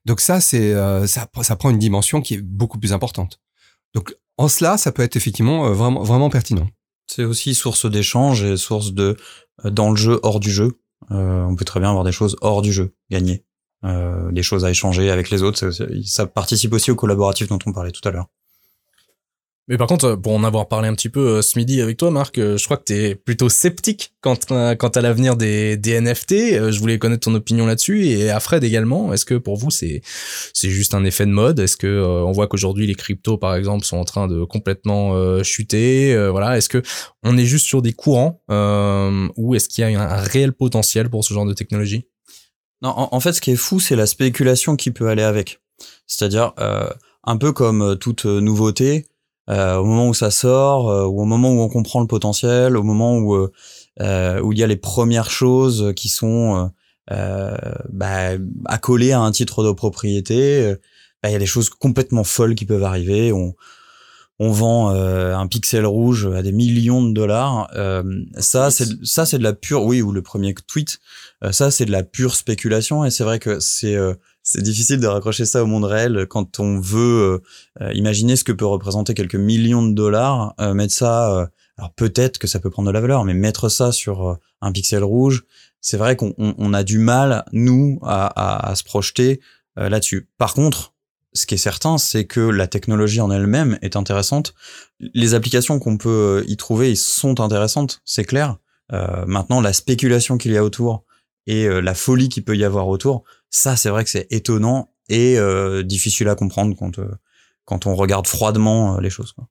[0.05, 3.39] Donc ça, c'est euh, ça, ça prend une dimension qui est beaucoup plus importante.
[3.93, 6.67] Donc en cela, ça peut être effectivement euh, vraiment vraiment pertinent.
[7.07, 9.17] C'est aussi source d'échange et source de
[9.63, 10.79] dans le jeu hors du jeu.
[11.09, 13.43] on peut très bien avoir des choses hors du jeu gagnées
[13.83, 15.71] euh, des choses à échanger avec les autres.
[16.05, 18.27] Ça, participe aussi au collaboratif dont on parlait tout à l'heure.
[19.71, 22.11] Mais par contre, pour en avoir parlé un petit peu euh, ce midi avec toi,
[22.11, 26.31] Marc, euh, je crois que tu es plutôt sceptique quant à, l'avenir des, des NFT.
[26.31, 29.13] Euh, je voulais connaître ton opinion là-dessus et à Fred également.
[29.13, 30.01] Est-ce que pour vous c'est
[30.53, 31.59] c'est juste un effet de mode?
[31.59, 36.15] Est-ce que on voit qu'aujourd'hui les cryptos par exemple sont en train de complètement chuter
[36.31, 36.57] Voilà.
[36.57, 36.81] Est-ce que
[37.23, 38.41] on est juste sur des courants
[39.37, 42.07] ou est-ce qu'il y a un réel potentiel pour ce genre de technologie?
[42.81, 45.61] Non, en, fait, ce qui est fou, c'est la spéculation qui peut aller avec.
[46.07, 46.89] C'est-à-dire, euh,
[47.23, 49.07] un peu comme euh, toute euh, nouveauté,
[49.47, 53.17] au moment où ça sort, ou au moment où on comprend le potentiel, au moment
[53.17, 56.71] où où il y a les premières choses qui sont
[57.09, 58.29] bah,
[58.63, 60.73] accolées à un titre de propriété,
[61.21, 63.33] bah, il y a des choses complètement folles qui peuvent arriver.
[64.43, 67.69] On vend un pixel rouge à des millions de dollars.
[68.37, 70.99] ça, c'est ça, c'est de la pure, oui, ou le premier tweet.
[71.43, 74.99] Euh, ça, c'est de la pure spéculation et c'est vrai que c'est euh, c'est difficile
[74.99, 77.41] de raccrocher ça au monde réel quand on veut
[77.81, 81.51] euh, imaginer ce que peut représenter quelques millions de dollars, mettre ça.
[81.77, 85.03] alors peut-être que ça peut prendre de la valeur, mais mettre ça sur un pixel
[85.03, 85.45] rouge,
[85.79, 89.41] c'est vrai qu'on on, a du mal nous à, à, à se projeter
[89.75, 90.27] là-dessus.
[90.39, 90.90] Par contre,
[91.33, 94.53] ce qui est certain, c'est que la technologie en elle-même est intéressante.
[94.99, 98.57] Les applications qu'on peut y trouver sont intéressantes, c'est clair.
[98.91, 101.05] Euh, maintenant, la spéculation qu'il y a autour,
[101.47, 104.91] et euh, la folie qu'il peut y avoir autour, ça c'est vrai que c'est étonnant
[105.09, 107.11] et euh, difficile à comprendre quand euh,
[107.65, 109.33] quand on regarde froidement les choses.
[109.33, 109.47] Quoi.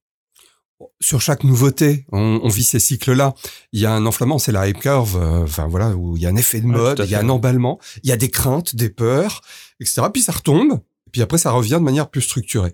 [1.01, 3.35] Sur chaque nouveauté, on, on vit ces cycles-là.
[3.73, 5.16] Il y a un enflammement, c'est la hype curve.
[5.45, 7.79] Enfin voilà, où il y a un effet de mode, il y a un emballement,
[8.03, 9.43] il y a des craintes, des peurs,
[9.79, 10.03] etc.
[10.12, 12.73] Puis ça retombe, et puis après ça revient de manière plus structurée.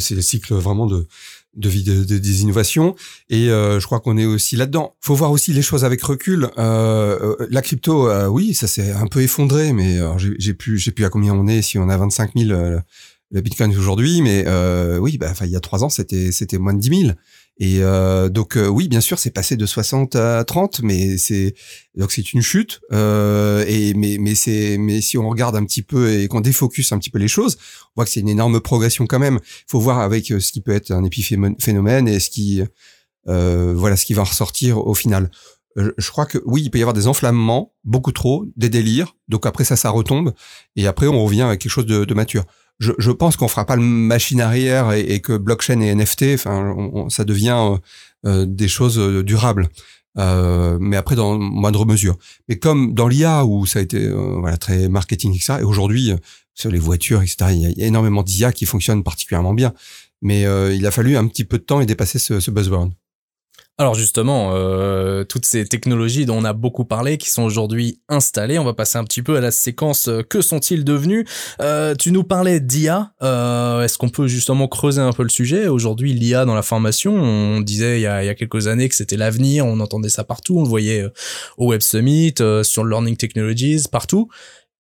[0.00, 1.06] C'est des cycles vraiment de
[1.68, 2.96] vie de, des innovations
[3.30, 4.96] et euh, je crois qu'on est aussi là-dedans.
[5.00, 6.50] Faut voir aussi les choses avec recul.
[6.58, 11.04] Euh, euh la crypto, oui, ça s'est un peu effondré, mais j'ai plus, j'ai plus
[11.04, 12.50] à combien on est si on a 25 000
[13.32, 14.44] le Bitcoin aujourd'hui, mais
[14.98, 17.12] oui, bah, il y a trois ans c'était c'était moins de 10 000.
[17.58, 21.54] Et euh, donc euh, oui, bien sûr, c'est passé de 60 à 30, mais c'est
[21.94, 22.80] donc c'est une chute.
[22.92, 26.92] Euh, et mais mais c'est mais si on regarde un petit peu et qu'on défocus
[26.92, 27.56] un petit peu les choses,
[27.90, 29.38] on voit que c'est une énorme progression quand même.
[29.42, 32.62] Il faut voir avec euh, ce qui peut être un épiphénomène et ce qui
[33.28, 35.30] euh, voilà ce qui va ressortir au final.
[35.78, 39.16] euh, je crois que oui, il peut y avoir des enflammements, beaucoup trop, des délires.
[39.28, 40.34] Donc après ça, ça retombe
[40.76, 42.44] et après on revient avec quelque chose de, de mature.
[42.78, 46.76] Je, pense qu'on fera pas le machine arrière et, que blockchain et NFT, enfin,
[47.08, 47.76] ça devient euh,
[48.26, 49.68] euh, des choses euh, durables.
[50.16, 52.16] Mais après dans moindre mesure.
[52.48, 55.58] Mais comme dans l'IA où ça a été voilà très marketing etc.
[55.60, 56.12] Et aujourd'hui
[56.54, 57.50] sur les voitures etc.
[57.50, 59.74] Il y a, énormément d'IA qui fonctionnent particulièrement bien.
[60.22, 60.42] Mais
[60.74, 62.90] il a fallu un petit peu de temps et dépasser ce, ce buzzword.
[63.78, 68.58] Alors justement, euh, toutes ces technologies dont on a beaucoup parlé, qui sont aujourd'hui installées,
[68.58, 71.26] on va passer un petit peu à la séquence euh, que sont-ils devenus?
[71.60, 75.68] Euh, Tu nous parlais d'IA, euh, est-ce qu'on peut justement creuser un peu le sujet?
[75.68, 78.88] Aujourd'hui, l'IA dans la formation, on disait il y a, il y a quelques années
[78.88, 81.12] que c'était l'avenir, on entendait ça partout, on le voyait euh,
[81.58, 84.30] au Web Summit, sur le Learning Technologies, partout.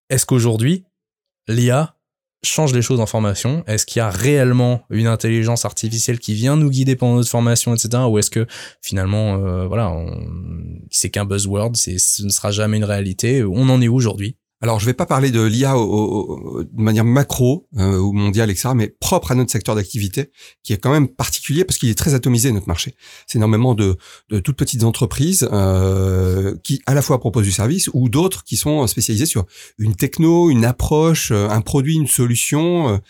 [0.10, 0.86] Est-ce qu'aujourd'hui,
[1.50, 1.95] l'IA
[2.46, 3.64] change les choses en formation?
[3.68, 7.74] Est-ce qu'il y a réellement une intelligence artificielle qui vient nous guider pendant notre formation,
[7.74, 8.04] etc.
[8.10, 8.46] Ou est-ce que
[8.82, 9.94] finalement, euh, voilà,
[10.90, 13.44] c'est qu'un buzzword, ce ne sera jamais une réalité?
[13.44, 14.38] On en est où aujourd'hui?
[14.62, 18.88] Alors, je vais pas parler de l'IA de manière macro euh, ou mondiale, etc., mais
[18.88, 20.32] propre à notre secteur d'activité,
[20.64, 22.96] qui est quand même particulier parce qu'il est très atomisé notre marché.
[23.28, 23.98] C'est énormément de,
[24.30, 28.56] de toutes petites entreprises euh, qui à la fois proposent du service ou d'autres qui
[28.56, 29.46] sont spécialisées sur
[29.78, 33.02] une techno, une approche, euh, un produit, une solution.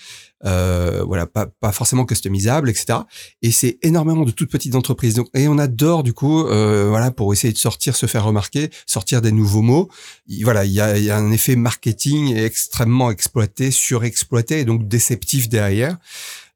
[0.45, 2.99] Euh, voilà, pas, pas forcément customisable, etc.
[3.41, 5.15] Et c'est énormément de toutes petites entreprises.
[5.15, 8.69] Donc, et on adore du coup, euh, voilà, pour essayer de sortir, se faire remarquer,
[8.85, 9.89] sortir des nouveaux mots.
[10.27, 14.87] Il- Voilà, il y a, y a un effet marketing extrêmement exploité, surexploité, et donc
[14.87, 15.97] déceptif derrière.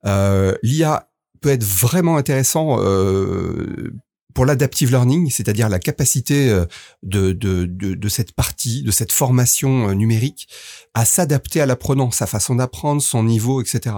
[0.06, 1.08] Euh, L'IA
[1.41, 3.91] peut être vraiment intéressant euh,
[4.34, 6.65] pour l'adaptive learning, c'est-à-dire la capacité euh,
[7.04, 10.48] de, de, de, de cette partie, de cette formation euh, numérique,
[10.94, 13.96] à s'adapter à l'apprenant, sa façon d'apprendre, son niveau, etc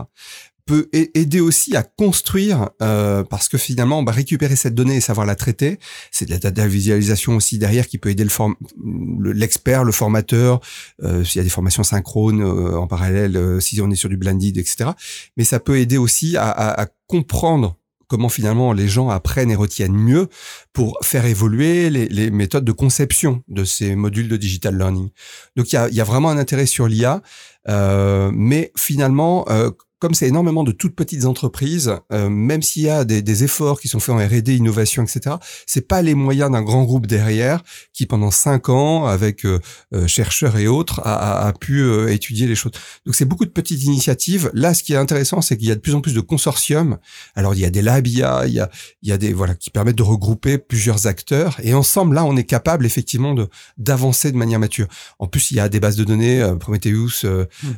[0.67, 5.01] peut aider aussi à construire euh, parce que finalement on va récupérer cette donnée et
[5.01, 5.79] savoir la traiter
[6.11, 10.61] c'est de la data visualisation aussi derrière qui peut aider le- l'expert le formateur
[11.01, 14.07] euh, s'il y a des formations synchrones euh, en parallèle euh, si on est sur
[14.07, 14.91] du blended etc
[15.35, 17.75] mais ça peut aider aussi à, à- à comprendre
[18.11, 20.27] comment finalement les gens apprennent et retiennent mieux
[20.73, 25.11] pour faire évoluer les, méthodes de conception de ces modules de digital learning.
[25.55, 27.21] Donc il y a, il y a vraiment un intérêt sur l'IA,
[27.69, 32.89] euh, mais finalement, euh, comme c'est énormément de toutes petites entreprises, euh, même s'il y
[32.89, 35.35] a des, des efforts qui sont faits en R&D, innovation, etc.,
[35.67, 39.59] c'est pas les moyens d'un grand groupe derrière qui pendant cinq ans, avec euh,
[39.93, 42.71] euh, chercheurs et autres, a, a- a pu euh, étudier les choses.
[43.05, 44.49] Donc c'est beaucoup de petites initiatives.
[44.55, 46.97] Là, ce qui est intéressant, c'est qu'il y a de plus en plus de consortiums.
[47.35, 48.69] Alors il y a des labs IA, il y a,
[49.03, 52.35] il y a des voilà qui permettent de regrouper plusieurs acteurs et ensemble là, on
[52.37, 54.87] est capable effectivement de d'avancer de manière mature.
[55.19, 57.23] En plus, il y a des bases de données, Prometheus,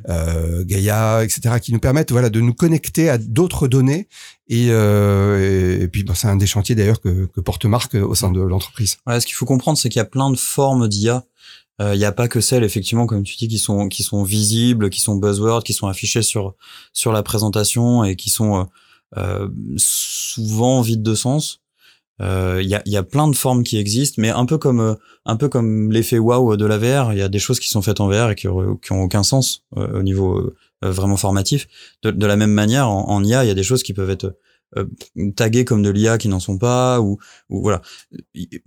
[0.10, 4.08] euh, Gaia, etc., qui nous permettent voilà de nous connecter à d'autres données.
[4.48, 8.16] Et, euh, et, puis, bon, c'est un des chantiers d'ailleurs que, que porte Marc au
[8.16, 8.98] sein de l'entreprise.
[9.06, 11.26] Ouais, ce qu'il faut comprendre, c'est qu'il y a plein de formes d'IA.
[11.82, 14.24] Euh, Il n'y a pas que celles, effectivement, comme tu dis, qui sont qui sont
[14.24, 16.56] visibles, qui sont buzzwords, qui sont affichées sur
[16.94, 18.64] sur la présentation et qui sont euh,
[19.18, 21.62] euh, souvent vides de sens.
[22.22, 24.80] Euh, Il y, a, y a plein de formes qui existent, mais un peu comme
[24.80, 24.96] euh,
[25.26, 27.82] un peu comme l'effet wow de la VR, il y a des choses qui sont
[27.82, 28.48] faites en VR et qui,
[28.82, 30.56] qui ont aucun sens euh, au niveau euh,
[30.92, 31.68] vraiment formatif.
[32.02, 34.10] De, de la même manière, en, en IA, il y a des choses qui peuvent
[34.10, 34.38] être
[34.78, 34.86] euh,
[35.36, 37.18] taguées comme de l'IA qui n'en sont pas, ou,
[37.50, 37.82] ou voilà.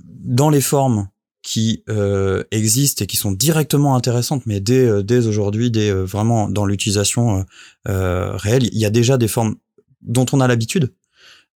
[0.05, 1.09] Dans les formes
[1.43, 6.05] qui euh, existent et qui sont directement intéressantes, mais dès, euh, dès aujourd'hui, dès euh,
[6.05, 7.43] vraiment dans l'utilisation euh,
[7.89, 9.55] euh, réelle, il y a déjà des formes
[10.03, 10.93] dont on a l'habitude,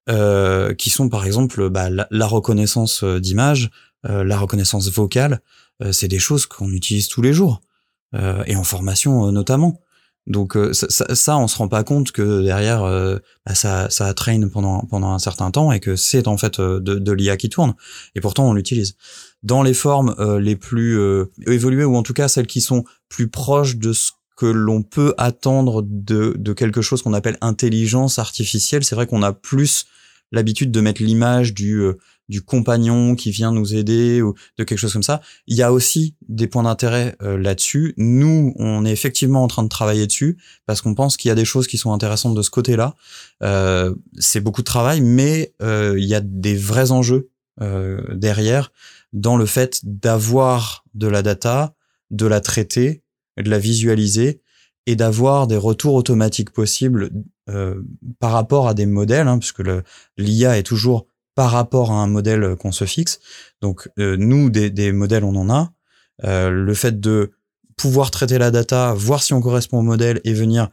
[0.09, 3.71] euh, qui sont par exemple bah, la, la reconnaissance euh, d'image,
[4.09, 5.41] euh, la reconnaissance vocale.
[5.83, 7.61] Euh, c'est des choses qu'on utilise tous les jours
[8.15, 9.81] euh, et en formation euh, notamment.
[10.27, 13.89] Donc euh, ça, ça, ça, on se rend pas compte que derrière euh, bah, ça,
[13.91, 17.13] ça traîne pendant pendant un certain temps et que c'est en fait euh, de, de
[17.13, 17.75] l'IA qui tourne.
[18.15, 18.97] Et pourtant on l'utilise
[19.43, 21.01] dans les formes les plus
[21.47, 25.15] évoluées ou en tout cas celles qui sont plus proches de ce que l'on peut
[25.17, 28.85] attendre de, de quelque chose qu'on appelle intelligence artificielle.
[28.85, 29.87] C'est vrai qu'on a plus
[30.31, 31.83] l'habitude de mettre l'image du
[32.31, 35.21] du compagnon qui vient nous aider ou de quelque chose comme ça.
[35.49, 37.93] Il y a aussi des points d'intérêt euh, là-dessus.
[37.97, 41.35] Nous, on est effectivement en train de travailler dessus parce qu'on pense qu'il y a
[41.35, 42.95] des choses qui sont intéressantes de ce côté-là.
[43.43, 48.73] Euh, c'est beaucoup de travail, mais euh, il y a des vrais enjeux euh, derrière
[49.13, 51.75] dans le fait d'avoir de la data,
[52.13, 53.03] de la traiter,
[53.43, 54.41] de la visualiser
[54.87, 57.11] et d'avoir des retours automatiques possibles
[58.21, 59.63] par rapport à des modèles, hein, puisque
[60.17, 63.21] l'IA est toujours par rapport à un modèle qu'on se fixe.
[63.61, 65.73] Donc euh, nous, des, des, modèles, on en a.
[66.25, 67.33] Euh, le fait de
[67.77, 70.71] pouvoir traiter la data, voir si on correspond au modèle et venir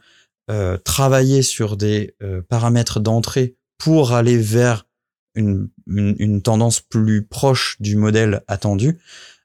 [0.50, 2.14] euh, travailler sur des
[2.48, 4.86] paramètres d'entrée pour aller vers
[5.34, 8.98] une, une, une tendance plus proche du modèle attendu,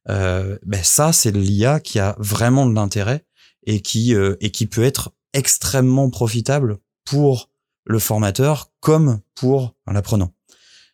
[0.10, 3.26] euh, ben ça c'est l'IA qui a vraiment de l'intérêt
[3.66, 7.50] et qui euh, et qui peut être extrêmement profitable pour
[7.86, 10.34] le formateur comme pour l'apprenant.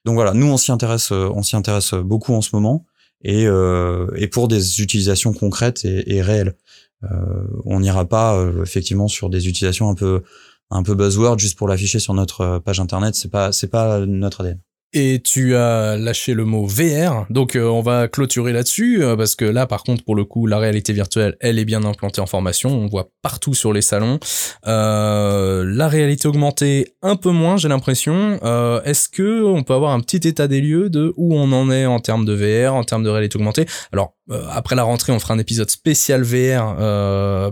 [0.05, 2.85] Donc voilà, nous on s'y intéresse, euh, on s'y intéresse beaucoup en ce moment
[3.21, 6.55] et, euh, et pour des utilisations concrètes et, et réelles.
[7.03, 10.21] Euh, on n'ira pas euh, effectivement sur des utilisations un peu
[10.69, 13.15] un peu buzzword juste pour l'afficher sur notre page internet.
[13.15, 14.59] C'est pas c'est pas notre ADN.
[14.91, 19.35] Et tu as lâché le mot VR, donc euh, on va clôturer là-dessus, euh, parce
[19.35, 22.25] que là par contre pour le coup la réalité virtuelle elle est bien implantée en
[22.25, 24.19] formation, on voit partout sur les salons.
[24.65, 28.39] Euh, la réalité augmentée un peu moins j'ai l'impression.
[28.83, 31.85] Est-ce que on peut avoir un petit état des lieux de où on en est
[31.85, 33.67] en termes de VR, en termes de réalité augmentée?
[33.93, 34.15] Alors
[34.51, 36.75] après la rentrée on fera un épisode spécial VR,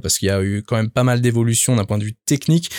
[0.02, 2.70] parce qu'il y a eu quand même pas mal d'évolutions d'un point de vue technique.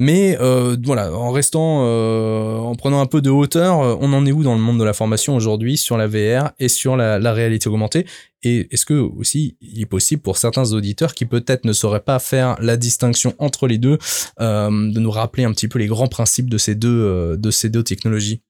[0.00, 4.24] Mais euh, voilà, en restant, euh, en prenant un peu de hauteur, euh, on en
[4.26, 7.32] est où dans le monde de la formation aujourd'hui sur la VR et sur la,
[7.32, 8.06] réalité augmentée?
[8.44, 12.20] Et est-ce que aussi il est possible pour certains auditeurs qui peut-être ne sauraient pas
[12.20, 13.98] faire la distinction entre les deux,
[14.40, 17.50] euh, de nous rappeler un petit peu les grands principes de ces deux, euh, de
[17.50, 18.40] ces deux technologies?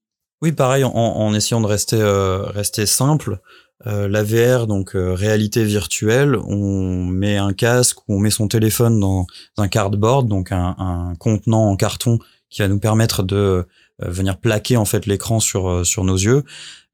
[0.42, 3.40] Oui, pareil, en, en essayant de rester, euh, rester simple.
[3.86, 4.24] Euh, la
[4.66, 9.26] donc euh, réalité virtuelle, on met un casque on met son téléphone dans
[9.56, 12.18] un cardboard, donc un, contenant en carton
[12.50, 13.64] qui va nous permettre de euh,
[14.00, 16.42] venir plaquer en fait l'écran sur sur nos yeux.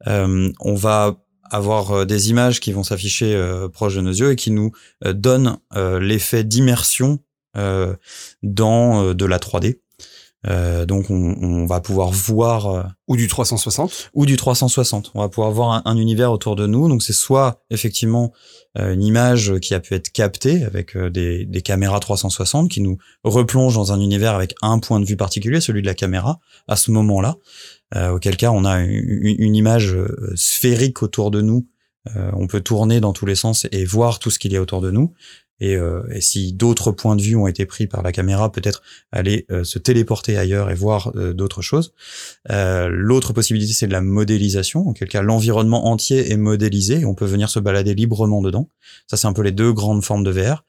[0.07, 1.17] on va
[1.51, 3.39] avoir des images qui vont s'afficher
[3.73, 4.73] proche de nos yeux et qui nous
[5.05, 5.59] donnent
[6.01, 7.21] l'effet d'immersion
[8.43, 9.79] dans de la 3D.
[10.47, 15.13] Euh, donc on, on, va pouvoir voir euh, ou du 360 ou du 360.
[15.15, 16.89] On va pouvoir voir un, un univers autour de nous.
[16.89, 18.33] Donc c'est soit effectivement
[18.79, 22.81] euh, une image qui a pu être captée avec euh, des, des, caméras 360 qui
[22.81, 26.41] nous replonge dans un univers avec un point de vue particulier, celui de la caméra
[26.67, 27.37] à ce moment-là.
[27.95, 29.97] Euh, auquel cas on a une, une image
[30.35, 31.69] sphérique autour de nous.
[32.33, 34.81] on peut tourner dans tous les sens et voir tout ce qu'il y a autour
[34.81, 35.15] de nous.
[35.65, 39.47] Et, euh, si d'autres points de vue ont été pris par la caméra, peut-être aller
[39.51, 41.95] euh, se téléporter ailleurs et voir euh, d'autres choses.
[42.51, 47.05] Euh, l'autre possibilité, c'est de la modélisation, en quel cas l'environnement entier est modélisé et
[47.07, 48.69] on peut venir se balader librement dedans.
[49.07, 50.67] Ça, c'est un peu les deux grandes formes de VR.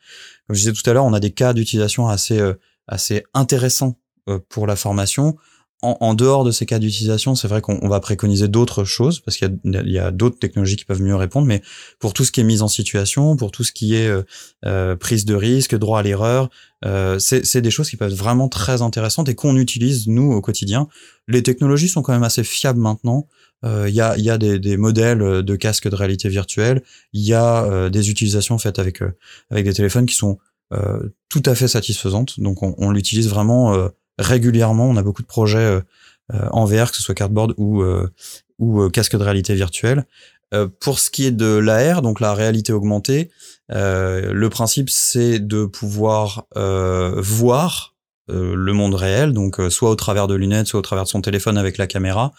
[0.47, 2.41] Comme je disais tout à l'heure, on a des cas d'utilisation assez
[2.87, 3.99] assez intéressants
[4.47, 5.35] pour la formation
[5.81, 9.59] en, dehors de ces cas d'utilisation, c'est vrai qu'on va préconiser d'autres choses parce qu'il
[9.63, 11.47] y a, d'autres technologies qui peuvent mieux répondre.
[11.47, 11.61] Mais
[11.99, 14.23] pour tout ce qui est mise en situation, pour tout ce qui est euh,
[14.65, 16.49] euh, prise de risque, droit à l'erreur,
[16.85, 20.41] euh, c'est des choses qui peuvent être vraiment très intéressantes et qu'on utilise nous au
[20.41, 20.87] quotidien.
[21.27, 23.27] Les technologies sont quand même assez fiables maintenant.
[23.63, 26.83] Il y, a, y a des, des, modèles de casques de réalité virtuelle.
[27.13, 29.01] Il y a des utilisations faites avec
[29.49, 30.37] avec des téléphones qui sont
[31.29, 32.39] tout à fait satisfaisantes.
[32.39, 34.87] Donc on, on l'utilise vraiment régulièrement.
[34.87, 35.81] On a beaucoup de projets euh,
[36.33, 38.09] euh, en VR, que ce soit cardboard ou euh,
[38.57, 40.05] ou casque de réalité virtuelle.
[40.79, 43.29] pour ce qui est de l'AR, donc la réalité augmentée,
[43.67, 47.95] le principe c'est de pouvoir voir
[48.31, 51.09] euh, le monde réel, donc euh, soit au travers de lunettes, soit au travers de
[51.09, 52.33] son téléphone avec la caméra,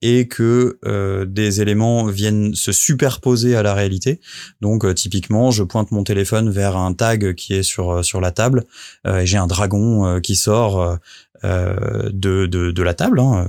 [0.00, 4.20] et que euh, des éléments viennent se superposer à la réalité.
[4.60, 8.64] Donc typiquement, je pointe mon téléphone vers un tag qui est sur sur la table,
[9.04, 10.98] et j'ai un dragon qui sort
[11.42, 13.48] de, de, de la table, hein,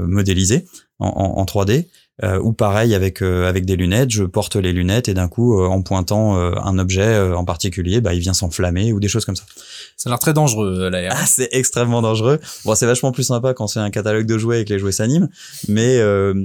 [0.00, 0.66] modélisé
[0.98, 1.86] en, en, en 3D.
[2.24, 5.60] Euh, ou pareil avec euh, avec des lunettes, je porte les lunettes et d'un coup,
[5.60, 9.36] euh, en pointant un objet en particulier, bah, il vient s'enflammer ou des choses comme
[9.36, 9.44] ça.
[9.96, 11.14] Ça a l'air très dangereux l'air.
[11.14, 12.40] Ah, c'est extrêmement dangereux.
[12.64, 14.92] Bon, c'est vachement plus sympa quand c'est un catalogue de jouets et que les jouets
[14.92, 15.28] s'animent,
[15.68, 16.00] mais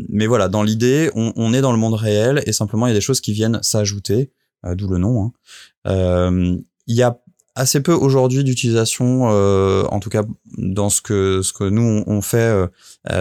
[0.09, 2.93] mais voilà, dans l'idée, on, on, est dans le monde réel et simplement il y
[2.93, 4.32] a des choses qui viennent s'ajouter,
[4.63, 5.32] d'où le nom.
[5.86, 6.59] Hein.
[6.86, 7.17] Il y a
[7.55, 10.23] assez peu aujourd'hui d'utilisation, en tout cas
[10.57, 12.69] dans ce que ce que nous on fait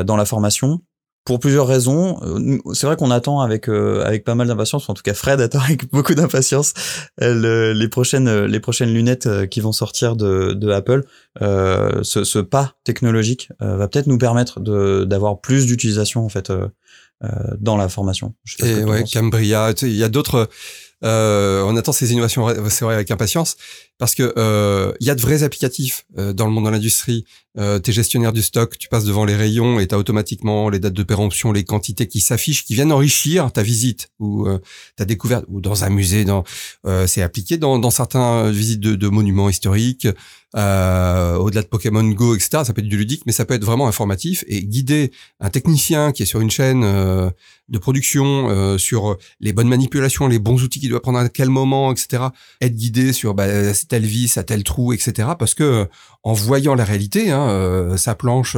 [0.04, 0.80] dans la formation
[1.24, 2.18] pour plusieurs raisons.
[2.22, 5.40] Euh, c'est vrai qu'on attend avec euh, avec pas mal d'impatience, en tout cas Fred
[5.40, 6.74] attend avec beaucoup d'impatience
[7.20, 11.04] euh, les prochaines les prochaines lunettes qui vont sortir de, de Apple.
[11.40, 16.52] ce, ce, pas technologique va peut-être nous permettre de d'avoir plus d'utilisation en fait
[17.58, 18.34] dans la formation.
[18.58, 20.48] Et ouais, Cambria, il y a d'autres
[21.04, 23.56] euh, on attend ces innovations, c'est vrai, avec impatience,
[23.98, 27.24] parce que euh, il y a de vrais applicatifs euh, dans le monde de l'industrie.
[27.58, 30.78] Euh, es gestionnaire du stock, tu passes devant les rayons et tu as automatiquement les
[30.78, 34.58] dates de péremption, les quantités qui s'affichent, qui viennent enrichir ta visite ou euh,
[34.96, 36.24] ta découverte, ou dans un musée.
[36.24, 36.44] Dans,
[37.06, 40.08] c'est appliqué dans, dans certains visites de, de monuments historiques.
[40.54, 42.62] Euh, au-delà de Pokémon Go, etc.
[42.64, 46.12] Ça peut être du ludique, mais ça peut être vraiment informatif et guider un technicien
[46.12, 47.30] qui est sur une chaîne euh,
[47.70, 51.48] de production euh, sur les bonnes manipulations, les bons outils qu'il doit prendre à quel
[51.48, 52.24] moment, etc.
[52.60, 53.46] Être guidé sur bah,
[53.88, 55.30] telle vis à tel trou, etc.
[55.38, 55.88] Parce que
[56.22, 58.56] en voyant la réalité, hein, sa planche,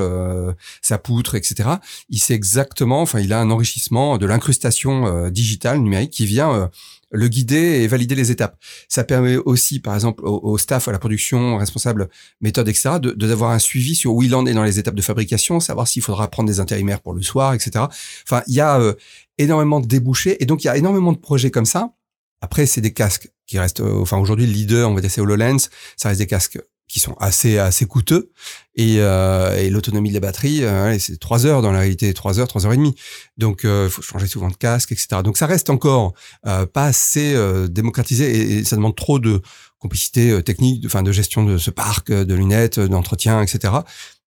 [0.82, 1.70] sa poutre, etc.
[2.10, 6.68] Il sait exactement, enfin, il a un enrichissement de l'incrustation digitale numérique qui vient
[7.14, 8.58] le guider et valider les étapes.
[8.88, 12.08] Ça permet aussi, par exemple, au, staff, à la production, responsable
[12.40, 15.02] méthode, etc., de d'avoir un suivi sur où il en est dans les étapes de
[15.02, 17.86] fabrication, savoir s'il faudra prendre des intérimaires pour le soir, etc.
[18.26, 18.94] Enfin, il y a euh,
[19.38, 21.92] énormément de débouchés et donc il y a énormément de projets comme ça.
[22.40, 25.20] Après, c'est des casques qui restent, euh, enfin aujourd'hui le leader, on va dire c'est
[25.20, 26.58] HoloLens, ça reste des casques
[26.88, 28.30] qui sont assez assez coûteux.
[28.76, 32.40] Et, euh, et l'autonomie de la batterie euh, c'est trois heures dans la réalité trois
[32.40, 32.94] heures trois heures et demie.
[33.38, 36.12] Donc euh, faut changer souvent de casque etc donc ça reste encore
[36.46, 39.40] euh, pas assez euh, démocratisé et, ça demande trop de
[39.78, 43.74] complicité technique de, enfin de gestion de ce parc de lunettes d'entretien etc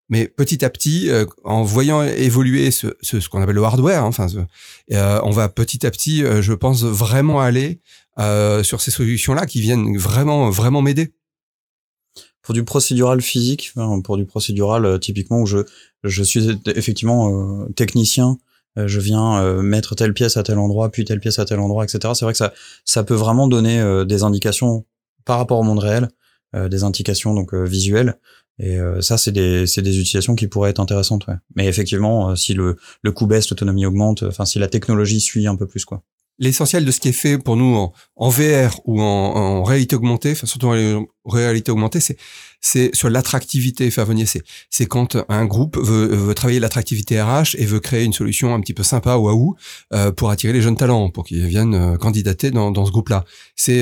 [0.10, 1.10] mais petit à petit,
[1.44, 4.28] en voyant évoluer ce, ce, qu'on appelle le hardware, hein, enfin,
[4.90, 7.82] on va petit à petit, je pense, vraiment aller
[8.64, 11.12] sur ces solutions-là qui viennent vraiment, vraiment m'aider
[12.48, 13.74] pour du procédural physique,
[14.06, 15.58] pour du procédural euh, typiquement où je
[16.06, 18.38] je suis effectivement euh, technicien,
[18.78, 21.84] euh, je viens mettre telle pièce à tel endroit, puis telle pièce à tel endroit,
[21.84, 22.14] etc.
[22.16, 22.54] C'est vrai que ça
[22.86, 24.86] ça peut vraiment donner des indications
[25.26, 26.08] par rapport au monde réel,
[26.54, 28.18] des indications donc visuelles.
[28.60, 31.28] Et ça, c'est des, c'est des utilisations qui pourraient être intéressantes.
[31.28, 31.36] Ouais.
[31.56, 35.56] Mais effectivement, si le, le coût baisse, l'autonomie augmente, enfin si la technologie suit un
[35.58, 36.02] peu plus, quoi
[36.40, 40.48] l'essentiel de ce qui est fait pour nous en, VR ou en, réalité augmentée, enfin
[40.48, 42.18] surtout en réalité augmentée, c'est
[42.60, 43.90] c'est sur l'attractivité.
[43.90, 48.14] Venir, c'est c'est quand un groupe veut, veut travailler l'attractivité RH et veut créer une
[48.14, 49.56] solution un petit peu sympa waouh
[49.94, 53.26] euh, pour attirer les jeunes talents, pour qu'ils viennent euh, candidater dans, dans ce groupe-là.
[53.56, 53.82] C'est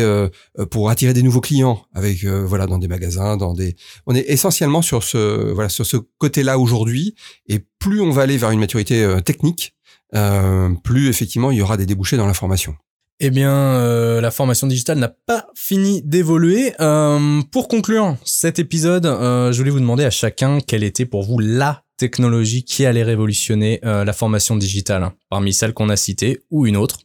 [0.57, 3.75] euh, pour attirer des nouveaux clients avec euh, voilà dans des magasins, dans des.
[4.07, 7.15] On est essentiellement sur ce voilà sur ce côté-là aujourd'hui
[7.47, 9.74] et plus on va aller vers une maturité euh, technique
[10.13, 12.75] euh, plus effectivement il y aura des débouchés dans la formation.
[13.21, 16.73] Eh bien, euh, la formation digitale n'a pas fini d'évoluer.
[16.81, 21.39] Euh, pour conclure cet épisode, je voulais vous demander à chacun quelle était pour vous
[21.39, 26.67] la technologie qui allait révolutionner la formation digitale, hein, parmi celles qu'on a citées ou
[26.67, 26.99] une autre.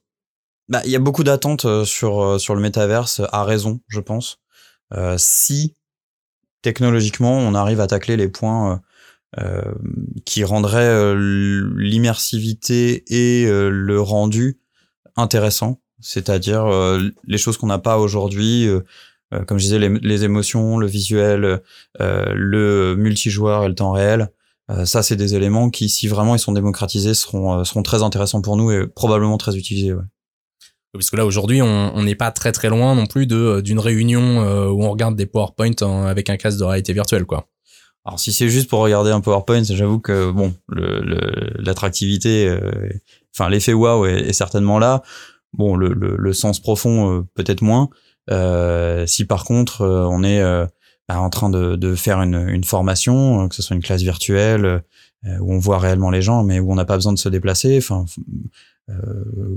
[0.68, 4.38] Bah, il y a beaucoup d'attentes sur sur le métaverse, à raison, je pense.
[5.16, 5.76] si
[6.62, 8.80] technologiquement on arrive à tacler les points
[9.39, 9.62] euh,
[10.24, 11.14] qui rendrait euh,
[11.76, 14.59] l'immersivité et euh, le rendu
[15.14, 16.66] intéressant, c'est-à-dire
[17.28, 18.66] les choses qu'on n'a pas aujourd'hui,
[19.47, 21.61] comme je disais, les, émotions, le visuel,
[21.99, 24.31] le multijoueur et le temps réel.
[24.85, 28.57] ça, c'est des éléments qui, si vraiment ils sont démocratisés, seront, seront très intéressants pour
[28.57, 29.93] nous et probablement très utilisés.
[29.93, 30.05] Ouais.
[30.95, 34.70] Parce que là aujourd'hui, on n'est pas très très loin non plus de d'une réunion
[34.70, 37.47] où on regarde des PowerPoint avec un casque de réalité virtuelle, quoi.
[38.11, 42.88] Alors si c'est juste pour regarder un PowerPoint, j'avoue que bon, l'attractivité, le, euh,
[43.32, 45.04] enfin l'effet wow est, certainement là.
[45.52, 47.88] Bon, le, le sens profond euh, peut-être moins.
[48.28, 50.42] Euh, si par contre on est
[51.08, 54.82] bah, en train de, de faire une, une, formation, que ce soit une classe virtuelle
[55.24, 57.78] où on voit réellement les gens, mais où on n'a pas besoin de se déplacer,
[57.78, 58.06] enfin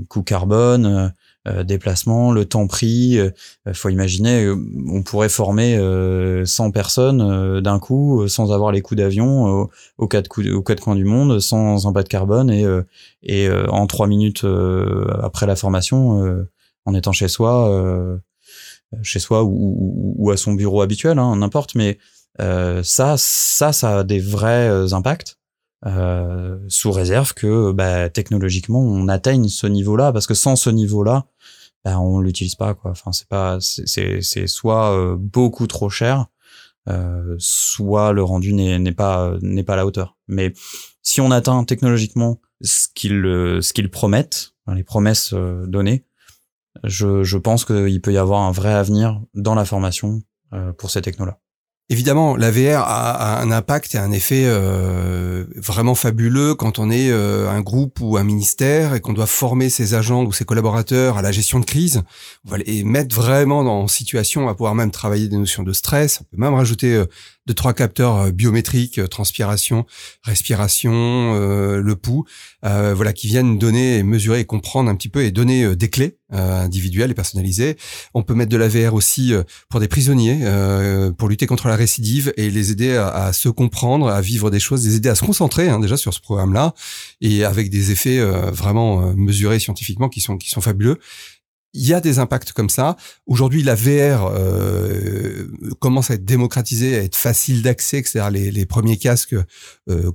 [0.08, 1.12] coût carbone,
[1.46, 3.18] euh, déplacement, le temps pris.
[3.18, 3.30] Euh,
[3.74, 4.56] faut imaginer, euh,
[4.88, 5.78] on pourrait former
[6.44, 9.68] 100 personnes d'un coup sans avoir les coûts d'avion
[9.98, 12.64] aux quatre aux quatre coins du monde, sans impact carbone et
[13.22, 14.44] et en trois minutes
[15.22, 16.46] après la formation,
[16.86, 18.20] en étant chez soi,
[19.02, 21.74] chez soi ou, ou, à son bureau habituel, hein, n'importe.
[21.74, 21.98] Mais
[22.38, 25.38] ça, ça, ça a des vrais impacts.
[25.86, 30.12] Euh, sous réserve que bah, technologiquement on atteigne ce niveau-là.
[30.12, 31.26] Parce que sans ce niveau-là
[31.84, 32.90] bah, on l'utilise pas quoi.
[32.92, 36.26] Enfin c'est pas c'est c'est soit euh, beaucoup trop cher
[36.88, 40.16] euh, soit le rendu n'est n'est pas n'est pas à la hauteur.
[40.26, 40.54] Mais
[41.02, 43.22] si on atteint technologiquement ce qu'ils
[43.60, 46.06] ce qu'ils promettent les promesses données
[46.84, 50.22] je je pense qu'il peut y avoir un vrai avenir dans la formation
[50.78, 51.38] pour ces technos là
[51.90, 57.10] Évidemment, la VR a, un impact et un effet euh, vraiment fabuleux quand on est
[57.10, 61.18] euh, un groupe ou un ministère et qu'on doit former ses agents ou ses collaborateurs
[61.18, 62.02] à la gestion de crise.
[62.64, 66.22] Les mettre vraiment en situation à pouvoir même travailler des notions de stress.
[66.22, 67.04] On peut même rajouter euh,
[67.46, 69.86] de trois capteurs euh, biométriques, euh, transpiration,
[70.22, 72.24] respiration, euh, le pouls,
[72.62, 77.10] voilà, qui viennent donner, mesurer et comprendre un petit peu et donner des clés individuelles
[77.10, 77.76] et personnalisées.
[78.14, 79.32] On peut mettre de la VR aussi
[79.68, 80.40] pour des prisonniers,
[81.18, 84.86] pour lutter contre la récidive et les aider à, se comprendre, à vivre des choses,
[84.86, 86.74] les aider à se concentrer hein, déjà sur ce programme-là
[87.20, 90.98] et avec des effets vraiment mesurés scientifiquement qui sont qui sont fabuleux.
[91.74, 92.96] Il y a des impacts comme ça.
[93.26, 95.48] Aujourd'hui, la VR euh,
[95.80, 99.36] commence à être démocratisée, à être facile d'accès, c'est-à-dire les, premiers casques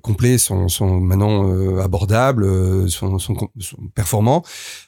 [0.02, 4.44] complets sont, sont maintenant euh, abordables, euh, sont, sont, sont, performants.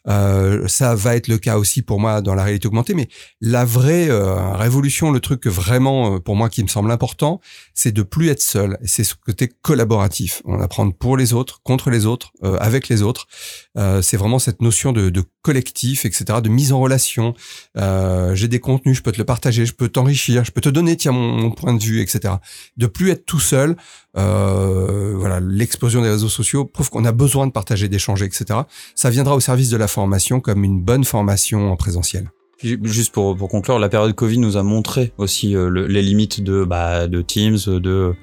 [0.07, 3.07] Euh, ça va être le cas aussi pour moi dans la réalité augmentée, mais
[3.41, 4.09] la vraie
[4.55, 7.39] révolution, le truc vraiment pour moi qui me semble important,
[7.73, 8.77] c'est de plus être seul.
[8.83, 10.41] C'est ce côté collaboratif.
[10.45, 13.27] On apprend pour les autres, contre les autres, avec les autres.
[13.75, 17.33] c'est vraiment cette notion de, de collectif, etc., de mise en relation.
[17.77, 20.69] Euh, j'ai des contenus, je peux te le partager, je peux t'enrichir, je peux te
[20.69, 22.35] donner tiens mon, point de vue, etc.
[22.77, 23.75] De plus être tout seul.
[24.17, 24.70] Euh,
[25.15, 28.61] voilà, l'explosion des réseaux sociaux prouve qu'on a besoin de partager, d'échanger, etc.
[28.95, 32.31] Ça viendra au service de la formation comme une bonne formation en présentiel.
[32.63, 37.07] Juste pour, conclure, la période Covid nous a montré aussi euh, les limites de, bah,
[37.25, 38.13] Teams, de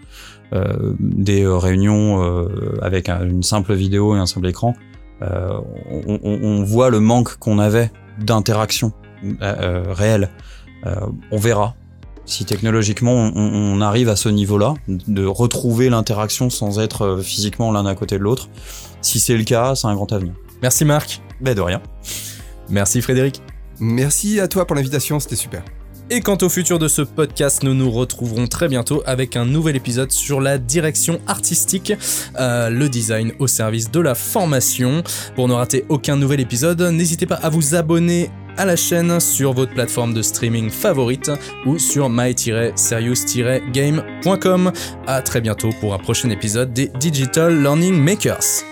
[0.55, 4.75] euh, des réunions euh, avec une simple vidéo et un simple écran.
[5.23, 7.91] Euh, on, voit le manque qu'on avait
[8.21, 8.93] d'interaction
[9.25, 10.31] euh, euh réelle.
[10.87, 10.95] Euh,
[11.33, 11.75] on verra
[12.29, 17.87] si technologiquement on, on arrive à ce niveau-là, de retrouver l'interaction sans être physiquement l'un
[17.87, 18.49] à côté de l'autre.
[19.01, 20.35] Si c'est le cas, c'est un grand avenir.
[20.63, 21.21] Merci Marc.
[21.41, 21.81] Ben de rien.
[22.69, 23.43] Merci Frédéric.
[23.81, 25.63] Merci à toi pour l'invitation, c'était super.
[26.11, 29.77] Et quant au futur de ce podcast, nous nous retrouverons très bientôt avec un nouvel
[29.77, 31.93] épisode sur la direction artistique,
[32.41, 35.03] euh, le design au service de la formation.
[35.37, 39.55] Pour ne rater aucun nouvel épisode, n'hésitez pas à vous abonner à la chaîne sur
[39.55, 41.31] votre plateforme de streaming favorite
[41.65, 44.73] ou sur my-serious-game.com.
[45.07, 48.65] À très bientôt pour un prochain épisode des Digital Learning Makers.